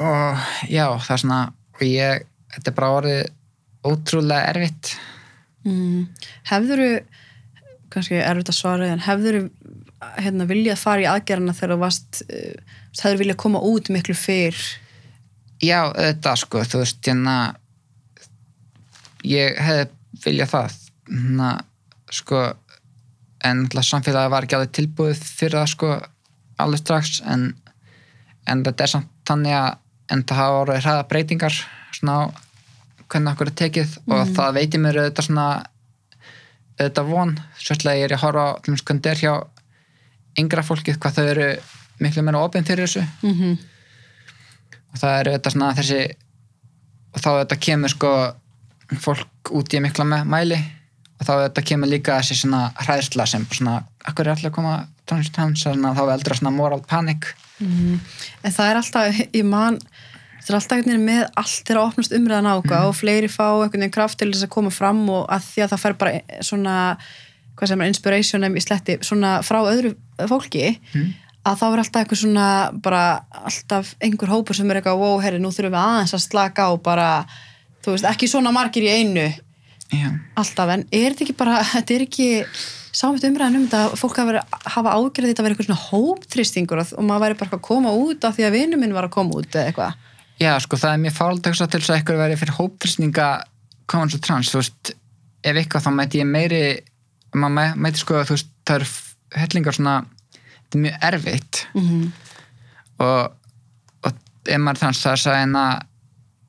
[0.01, 1.39] og já, það er svona
[1.77, 3.23] og ég, þetta er bara orðið
[3.87, 4.95] ótrúlega erfitt
[5.61, 6.07] Mm.
[6.49, 7.03] hefðuru
[7.93, 9.43] kannski erfitt að svara en hefðuru
[10.17, 14.57] hérna, viljað fara í aðgerðina þegar þú varst uh, hefðuru viljað koma út miklu fyrr
[15.61, 17.35] já, þetta sko, þú veist hérna
[19.21, 19.85] ég hefði
[20.25, 20.79] viljað það
[21.11, 21.51] hérna,
[22.11, 22.41] sko
[23.41, 25.91] en náttúrulega samfélagi var ekki alveg tilbúið fyrir það sko
[26.61, 27.47] alveg strax en,
[28.45, 29.71] en þetta er samt þannig að
[30.11, 31.57] en það hafa orðið hraða breytingar
[31.95, 32.21] svona á
[33.11, 35.47] hvernig okkur er tekið og það veitir mér auðvitað svona
[36.79, 39.33] auðvitað von, svolítið ég er að horfa á hvernig þetta er hjá
[40.41, 41.47] yngra fólkið hvað þau eru
[42.01, 43.03] miklu meira opinn fyrir þessu.
[43.21, 43.57] Mm -hmm.
[44.91, 46.01] og það er auðvitað svona þessi
[47.11, 48.11] og þá auðvitað kemur sko
[48.99, 50.59] fólk út í mikla mæli
[51.27, 54.75] þá auðvitað kemur líka þessi svona hræðsla sem svona, akkur er allir að koma
[55.09, 57.33] tónlistans, þá er eldra svona moral panic.
[57.61, 59.77] En það er alltaf, ég man
[60.41, 63.83] það er alltaf einhvern veginn með allt þegar opnast umræðan áka og fleiri fá einhvern
[63.83, 66.77] veginn kraft til þess að koma fram og að því að það fer bara svona
[67.57, 69.93] hvað sem er inspiration em í sletti svona frá öðru
[70.31, 70.71] fólki
[71.45, 72.47] að þá er alltaf eitthvað svona
[72.81, 76.67] bara alltaf einhver hópur sem er eitthvað wow, herri, nú þurfum við aðeins að slaka
[76.69, 77.07] á bara,
[77.85, 79.27] þú veist, ekki svona margir í einu
[79.91, 80.07] já,
[80.39, 82.27] alltaf, en er þetta ekki bara þetta er ekki,
[82.91, 85.89] sámitt umræðan um þetta að fólk hafa, verið- hafa ágjörði þetta að vera eitthvað svona
[85.89, 89.15] hóptrýstingur og maður væri bara að koma út af því að vinnu minn var að
[89.17, 89.93] koma út eða eitthvað?
[90.41, 93.27] Já, sko það er mjög fált til þess að eitthvað verið fyrir hópfrýsninga
[93.91, 94.93] komans og trans, þú veist
[95.43, 96.63] ef eitthvað þá mæti ég meiri
[97.35, 98.89] maður mæ- mæti sko, þú veist, það eru
[99.41, 99.95] hellingar svona,
[100.31, 101.67] þetta er mjög erfitt.
[101.75, 102.11] Mm -hmm.
[102.99, 103.31] og,
[104.03, 104.13] og
[104.45, 105.81] ef maður trans það er að að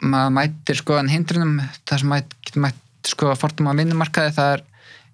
[0.03, 4.53] maður mætir sko en hindrunum það sem maður getur mætt sko fórtum á vinnumarkaði það
[4.57, 4.63] er,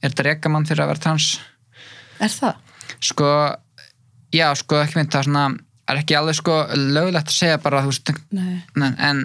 [0.02, 1.30] er þetta reka mann fyrir að vera trans.
[2.18, 2.64] Er það?
[3.04, 3.30] sko,
[4.34, 5.44] já sko ekki mynd það er svona,
[5.88, 9.22] er ekki alveg sko lögulegt að segja bara þú veist en, en,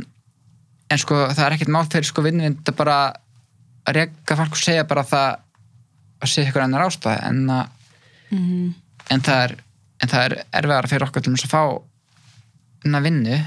[1.02, 2.98] sko það er ekkert mál fyrir sko vinnuvind að bara
[3.84, 5.30] að reka fólk og segja bara það
[6.24, 7.80] að segja ykkur annar ástæði en, að,
[8.34, 8.72] Mm
[9.12, 9.52] en það er
[10.04, 11.64] en það er erfiðara fyrir okkur til að fá
[13.04, 13.40] vinnu.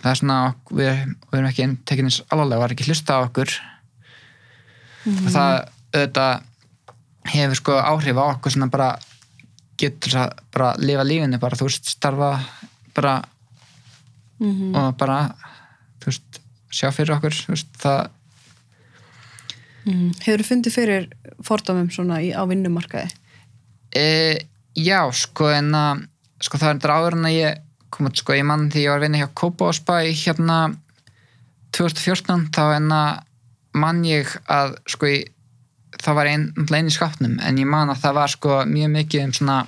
[0.00, 0.36] Það er svona,
[0.70, 3.52] við, við erum ekki tekinn eins alvarlega, var ekki hlusta á okkur
[5.06, 5.52] og það
[5.96, 6.42] auðvitað
[7.32, 8.90] hefur sko áhrif á okkur svona bara
[9.80, 12.30] getur að bara lifa lífinu bara þú veist starfa
[12.94, 13.22] bara
[14.40, 14.76] -hmm.
[14.76, 15.34] og bara
[16.00, 16.40] þú veist
[16.70, 18.10] sjá fyrir okkur veist það
[19.86, 20.10] Mm.
[20.18, 21.04] Hefur þú fundið fyrir
[21.46, 23.06] fordómum svona í, á vinnumarkaði?
[23.96, 24.38] e,
[24.76, 26.02] já sko en að
[26.42, 27.60] sko það er þetta áður en að ég
[27.94, 30.58] kom út sko ég mann því ég var að vinna hjá Kópásbæ hérna
[31.76, 33.22] 2014 þá en að
[33.76, 35.28] mann ég að sko ég,
[36.02, 36.46] það var einn
[36.76, 39.58] ein í skapnum en ég man að það var sko mjög mikið um svona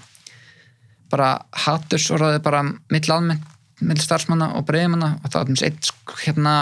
[1.13, 1.31] bara
[1.65, 3.47] hattursorðaði bara mill almennt
[3.81, 6.55] mill starfsmanna og breyðmanna og það var eins eitt sko hérna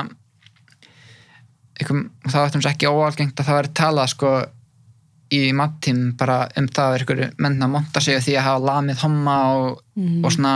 [1.80, 4.32] einhver, það var eins ekki óalgengt að það var talað sko
[5.36, 9.00] í mattím bara um það að einhverju menn að monta sig því að hafa lamið
[9.02, 10.24] homma og, Mhm.
[10.24, 10.52] og svona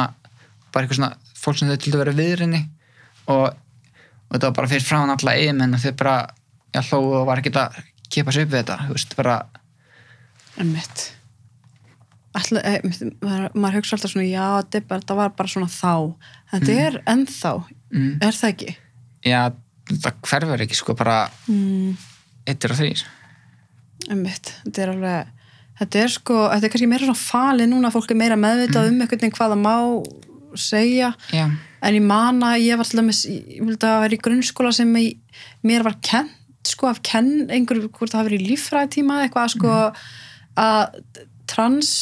[0.73, 2.61] bara eitthvað svona fólk sem þau til að vera viðrinni
[3.27, 6.17] og, og þetta var bara fyrir frá alla yfirmenn og þau bara
[6.75, 9.39] já, hló og var ekki að kipa sér upp við þetta, þú veist, bara
[10.61, 11.07] Einmitt.
[12.37, 12.81] Ætla, e,
[13.25, 15.95] maður, maður hugsa alltaf svona já, þetta var bara svona þá
[16.53, 17.53] en þetta er ennþá,
[17.91, 18.77] mm, er það ekki?
[19.27, 19.41] já,
[19.91, 21.17] það hverfur ekki sko, bara
[21.49, 21.97] Mm.
[22.47, 23.03] eittir og þrýr
[24.11, 24.55] Einmitt.
[24.65, 25.27] Þetta er alveg
[25.81, 29.01] þetta er sko, þetta er kannski meira svona falið núna fólk er meira meðvitað um
[29.01, 29.77] einhvern veginn hvað það má
[30.59, 31.45] segja já,
[31.83, 34.95] en ég man að ég var alltaf með ég vildi að vera í grunnskóla sem
[34.99, 35.19] ég,
[35.63, 36.31] mér var kent
[36.69, 39.77] sko af kenn einhver, hvort það hafi verið í líffræðitíma eitthvað sko
[40.61, 40.99] að
[41.51, 41.93] trans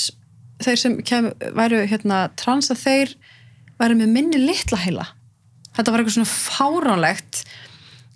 [0.65, 3.15] þeir sem kem, væru hérna trans að þeir
[3.79, 5.07] væru með minni litla heila.
[5.77, 7.45] Þetta var eitthvað svona fáránlegt.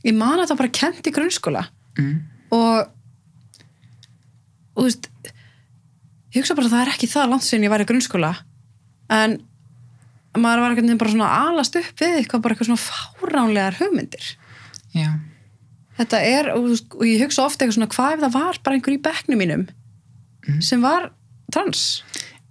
[0.02, 1.62] Ég man að það bara kent í grunnskóla.
[2.00, 2.16] Mm,
[2.56, 2.90] og
[4.72, 5.08] og þú veist
[6.32, 8.32] ég hugsa bara að það er ekki það langt síðan ég var í grunnskóla.
[9.12, 9.36] En
[10.40, 14.30] maður var eitthvað bara svona alast upp við eitthvað bara eitthvað svona fáránlegar hugmyndir.
[14.96, 15.12] Já,
[15.98, 16.68] þetta er, og,
[16.98, 19.64] og ég hugsa ofta eitthvað svona hvað ef það var bara einhver í bekknum mínum
[20.64, 21.10] sem var
[21.52, 22.02] trans?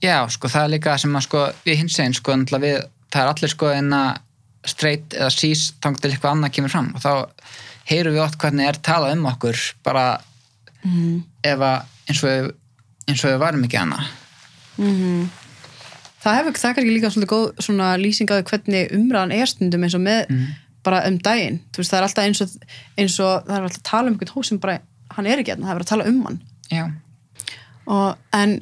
[0.02, 2.78] Já, sko, það er líka sem að sko, við hins einn, sko, við
[3.12, 6.92] það er allir sko en að straight eða sís tangt til eitthvað annað kemur fram.
[6.96, 7.12] Og þá
[7.89, 10.06] heyrum við oft hvernig er talað um okkur bara
[10.86, 11.16] mm.
[11.50, 12.52] ef að eins og
[13.10, 14.12] eins og við varum ekki annað.
[14.78, 15.30] Mm
[16.22, 19.50] það hefur það er kannski líka svolítið góð svona lýsing á því hvernig umræðan er
[19.50, 20.36] stundum eins og með
[20.86, 22.56] bara um daginn, þú veist það er alltaf eins og,
[22.98, 24.80] eins og það er alltaf að tala um einhvern hó sem bara,
[25.16, 26.40] hann er ekki hérna, það er verið að tala um hann.
[26.72, 26.84] Já,
[27.92, 28.56] og, en,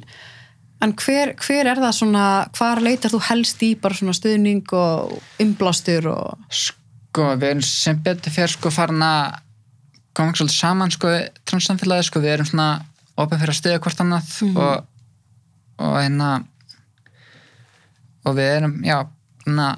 [0.84, 2.26] en hver, hver er það svona,
[2.58, 8.00] hvar leitar þú helst í bara svona stuðning og umblástur og sko, við erum sem
[8.04, 9.40] betur fyrir sko farin að
[10.16, 11.12] koma svolítið saman sko
[11.48, 12.70] transsamfélagi, sko, við erum svona
[13.20, 14.88] opið fyrir að stuða hvort annað og,
[15.80, 16.30] og hérna
[18.26, 18.98] og við erum, já
[19.46, 19.70] hérna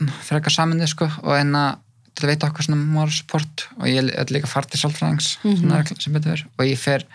[0.00, 1.78] eitthvað saminni sko og hérna
[2.12, 3.66] til að veita okkur svona moral support.
[3.80, 6.46] Og ég er líka fart til sálfræðings mm -hmm.
[6.58, 7.06] og ég fer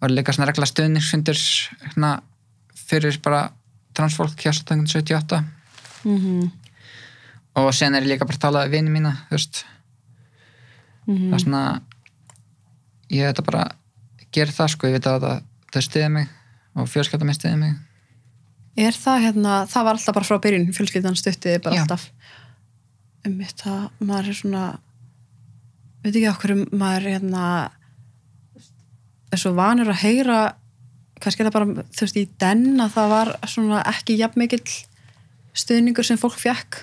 [0.00, 1.38] var líka svona regla stuðningsfundir
[1.84, 2.22] hérna
[2.74, 3.52] fyrir bara
[3.94, 5.44] transfólk hjá 78
[6.04, 6.50] mm -hmm.
[7.54, 9.64] og sen er ég líka bara að tala við vini mína þú veist.
[11.06, 11.82] Það er svona
[13.10, 13.70] ég veit að bara
[14.32, 15.42] gera það sko, ég veit að það,
[15.72, 16.28] það stiði mig
[16.74, 17.74] og fjölskylda mig stiði mig
[18.76, 21.82] er það hérna, það var alltaf bara frá byrjun fjölskyldan stuttið bara Já.
[21.84, 22.08] alltaf.
[23.26, 24.64] Um þetta, maður er svona
[26.02, 27.44] veit ekki okkur maður er hérna
[29.32, 30.40] er svo vanur að heyra
[31.22, 34.64] kannski er það bara, þú veist, í den að það var svona ekki jafn mikill
[35.54, 36.82] stuðningur sem fólk fekk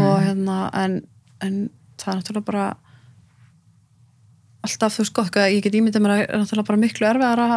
[0.00, 0.98] og hérna, en,
[1.44, 1.58] en
[2.00, 2.66] það er náttúrulega bara
[4.66, 7.56] alltaf, þú veist, gott, ég get ímyndað mér að er náttúrulega bara miklu erfiðar að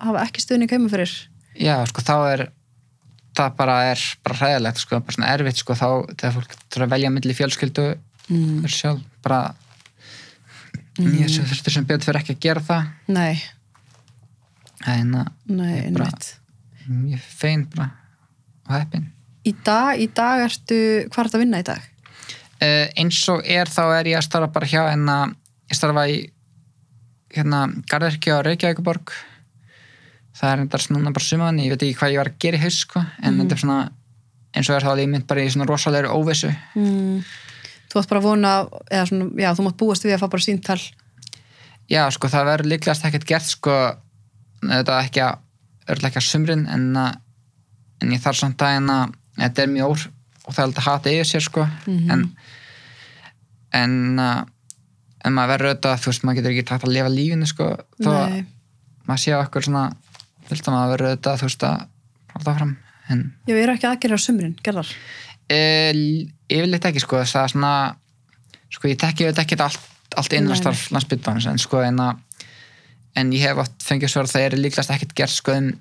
[0.00, 1.14] hafa ekki stuðning heima fyrir.
[1.60, 2.44] Já, sko, þá er
[3.36, 6.94] það bara er bara hræðilegt, sko, bara svona erfitt sko, þá, þegar fólk þurfa að
[6.94, 7.86] velja milli fjölskyldu
[8.28, 8.66] mm.
[8.70, 9.40] sjálf, bara
[11.00, 12.90] ég sem þurftur sem betur fyrir ekki að gera það.
[13.14, 13.40] Nei,
[14.90, 16.10] en að nei, Ég bara-
[16.90, 17.92] ég er fein bara
[18.66, 19.08] og heppin.
[19.46, 21.90] Í dag, í dag ertu, hvað er þetta að vinna í dag?
[22.60, 25.34] uh, eins og er þá er ég að starfa bara hjá en að
[25.70, 26.20] ég starfa í
[27.30, 29.12] hérna Garðarki á Reykjavíkuborg
[30.36, 32.64] það er þetta núna bara sumaðan, ég veit ekki hvað ég var að gera í
[32.64, 33.80] haus sko, en þetta er svona
[34.50, 36.50] eins og er líf mitt bara í svona rosalegri óvissu.
[36.74, 37.20] Mm.
[37.90, 38.54] Þú átt bara að vona,
[38.90, 40.80] eða svona, já, þú mátt búast við að fá bara síntal
[41.90, 43.74] já sko það verður líklegast ekkert gert sko
[44.62, 49.64] þetta ekki að örlega ekki að sumrin en, en ég þarf samt en að þetta
[49.64, 52.24] er mjög ór og það er alltaf hata yfir sér sko en
[53.74, 54.48] en að
[55.20, 57.64] en maður verður auðvitað, þú veist, maður getur ekki takt að lifa lífinu sko,
[58.00, 58.36] þó að
[59.04, 59.82] maður sé okkur svona
[60.54, 62.72] vilt að verður auðvitað, þú veist, að halda fram
[63.10, 64.90] en ég verður ekki aðgerða á sumrin, gerðar.
[65.50, 65.60] E,
[66.50, 67.72] yfirleitt ekki sko, það er svona
[68.70, 69.88] sko, ég tekki auðvitað ekki allt,
[70.20, 72.26] allt Nei, innastarf landsbytans, en sko en að
[73.18, 75.72] en ég hef oft fengið svör að það er líklegast ekkert gert sko um,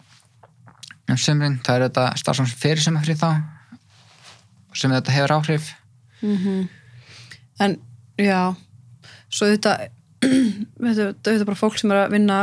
[1.11, 3.29] um sumrin, það er auðvitað starfsfólk fyrir sumafrið þá
[4.79, 5.71] sem þetta hefur áhrif.
[6.21, 6.67] Mm
[7.59, 7.73] En,
[8.15, 8.55] já
[9.27, 9.75] svo þetta
[10.23, 12.37] þetta þetta er bara fólk sem er að vinna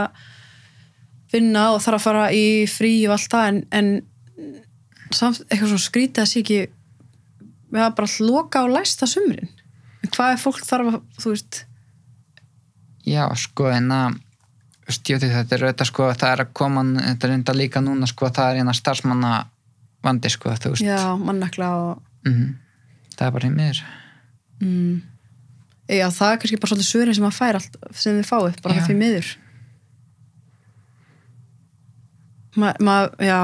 [1.33, 3.89] vinna og þarf að fara í frí og allt það en, en
[5.14, 6.61] samt eitthvað svona skrítið að sé ekki
[7.72, 9.49] við hafa bara að loka á læsta sumrin.
[10.05, 11.64] En hvað er fólk þarf að þú veist,
[13.07, 14.16] Já, sko, en að
[14.91, 18.31] ekki, þetta er auðvitað, sko, það er að koma þetta er enda líka núna, sko,
[18.35, 19.33] það er eina starfsmanna
[20.07, 20.83] vandi, sko, þú veist.
[20.87, 22.49] Já, mannakla og Mhm.
[23.16, 23.81] það er bara í miður.
[24.61, 25.03] Mm,
[25.89, 28.74] já, það er kannski bara svolítið svörin sem maður fær allt sem þið fáið, bara
[28.74, 28.87] Já.
[28.89, 29.37] því miður
[32.61, 33.41] maður, ma, já.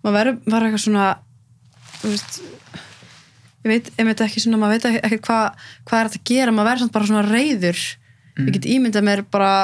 [0.00, 1.06] Maður verður var eitthvað svona
[2.00, 2.40] þú veist
[3.60, 6.30] ég veit, ég veit ekki svona, maður veit ekki, ekki hvað hva er þetta að
[6.32, 7.80] gera, maður verður samt bara svona reyður
[8.40, 9.54] ég get ímyndað mér bara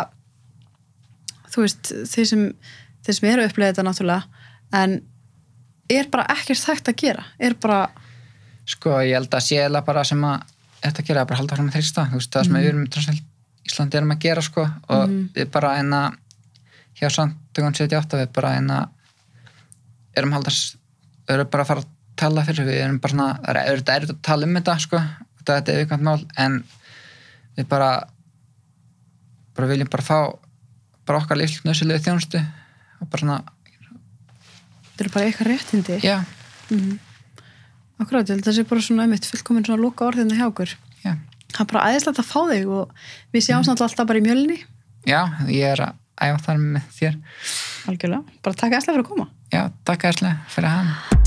[1.52, 2.48] þú veist, þeir sem
[3.06, 4.42] þeir sem eru að upplega þetta náttúrulega
[4.76, 4.98] en
[5.92, 7.24] er bara ekkert þekkt að gera.
[7.38, 7.86] Er bara,
[8.66, 11.42] sko ég held að sé eða bara sem að þetta að gera er bara að
[11.42, 12.06] halda fram að þrýsta.
[12.10, 13.18] Þú veist það sem við erum í
[13.66, 14.62] Íslandi erum að gera sko
[14.94, 16.00] og við bara eina
[16.96, 18.80] hjá samtögun 78 við bara eina
[20.16, 20.54] erum að halda
[21.26, 24.14] við erum bara að fara að tala fyrir við erum bara svona, það er erfitt
[24.14, 25.00] að tala um þetta sko,
[25.42, 26.62] þetta er viðkvæmt mál en
[27.56, 27.90] við bara
[29.56, 30.18] bara viljum bara fá
[31.06, 32.40] bara okkar lífsnöðsilegu þjónustu
[33.00, 33.36] og bara svona,
[34.94, 35.98] þetta er bara eitthvað réttindi.
[36.02, 36.16] Já,
[38.00, 40.72] akkurát, ég held að það sé bara svona einmitt fullkomin svona lúka orðinni hjá okkur.
[41.04, 41.12] Já.
[41.52, 43.84] Það er bara aðeinslegt að fá þig og við sjáum mm.
[43.86, 44.58] alltaf bara í mjölni.
[45.06, 45.20] Já,
[45.52, 47.20] ég er að æfa þar með þér.
[47.92, 49.30] Algjörlega, bara takk aðeinslega fyrir að koma.
[49.54, 51.25] Já, takk æslega fyrir hann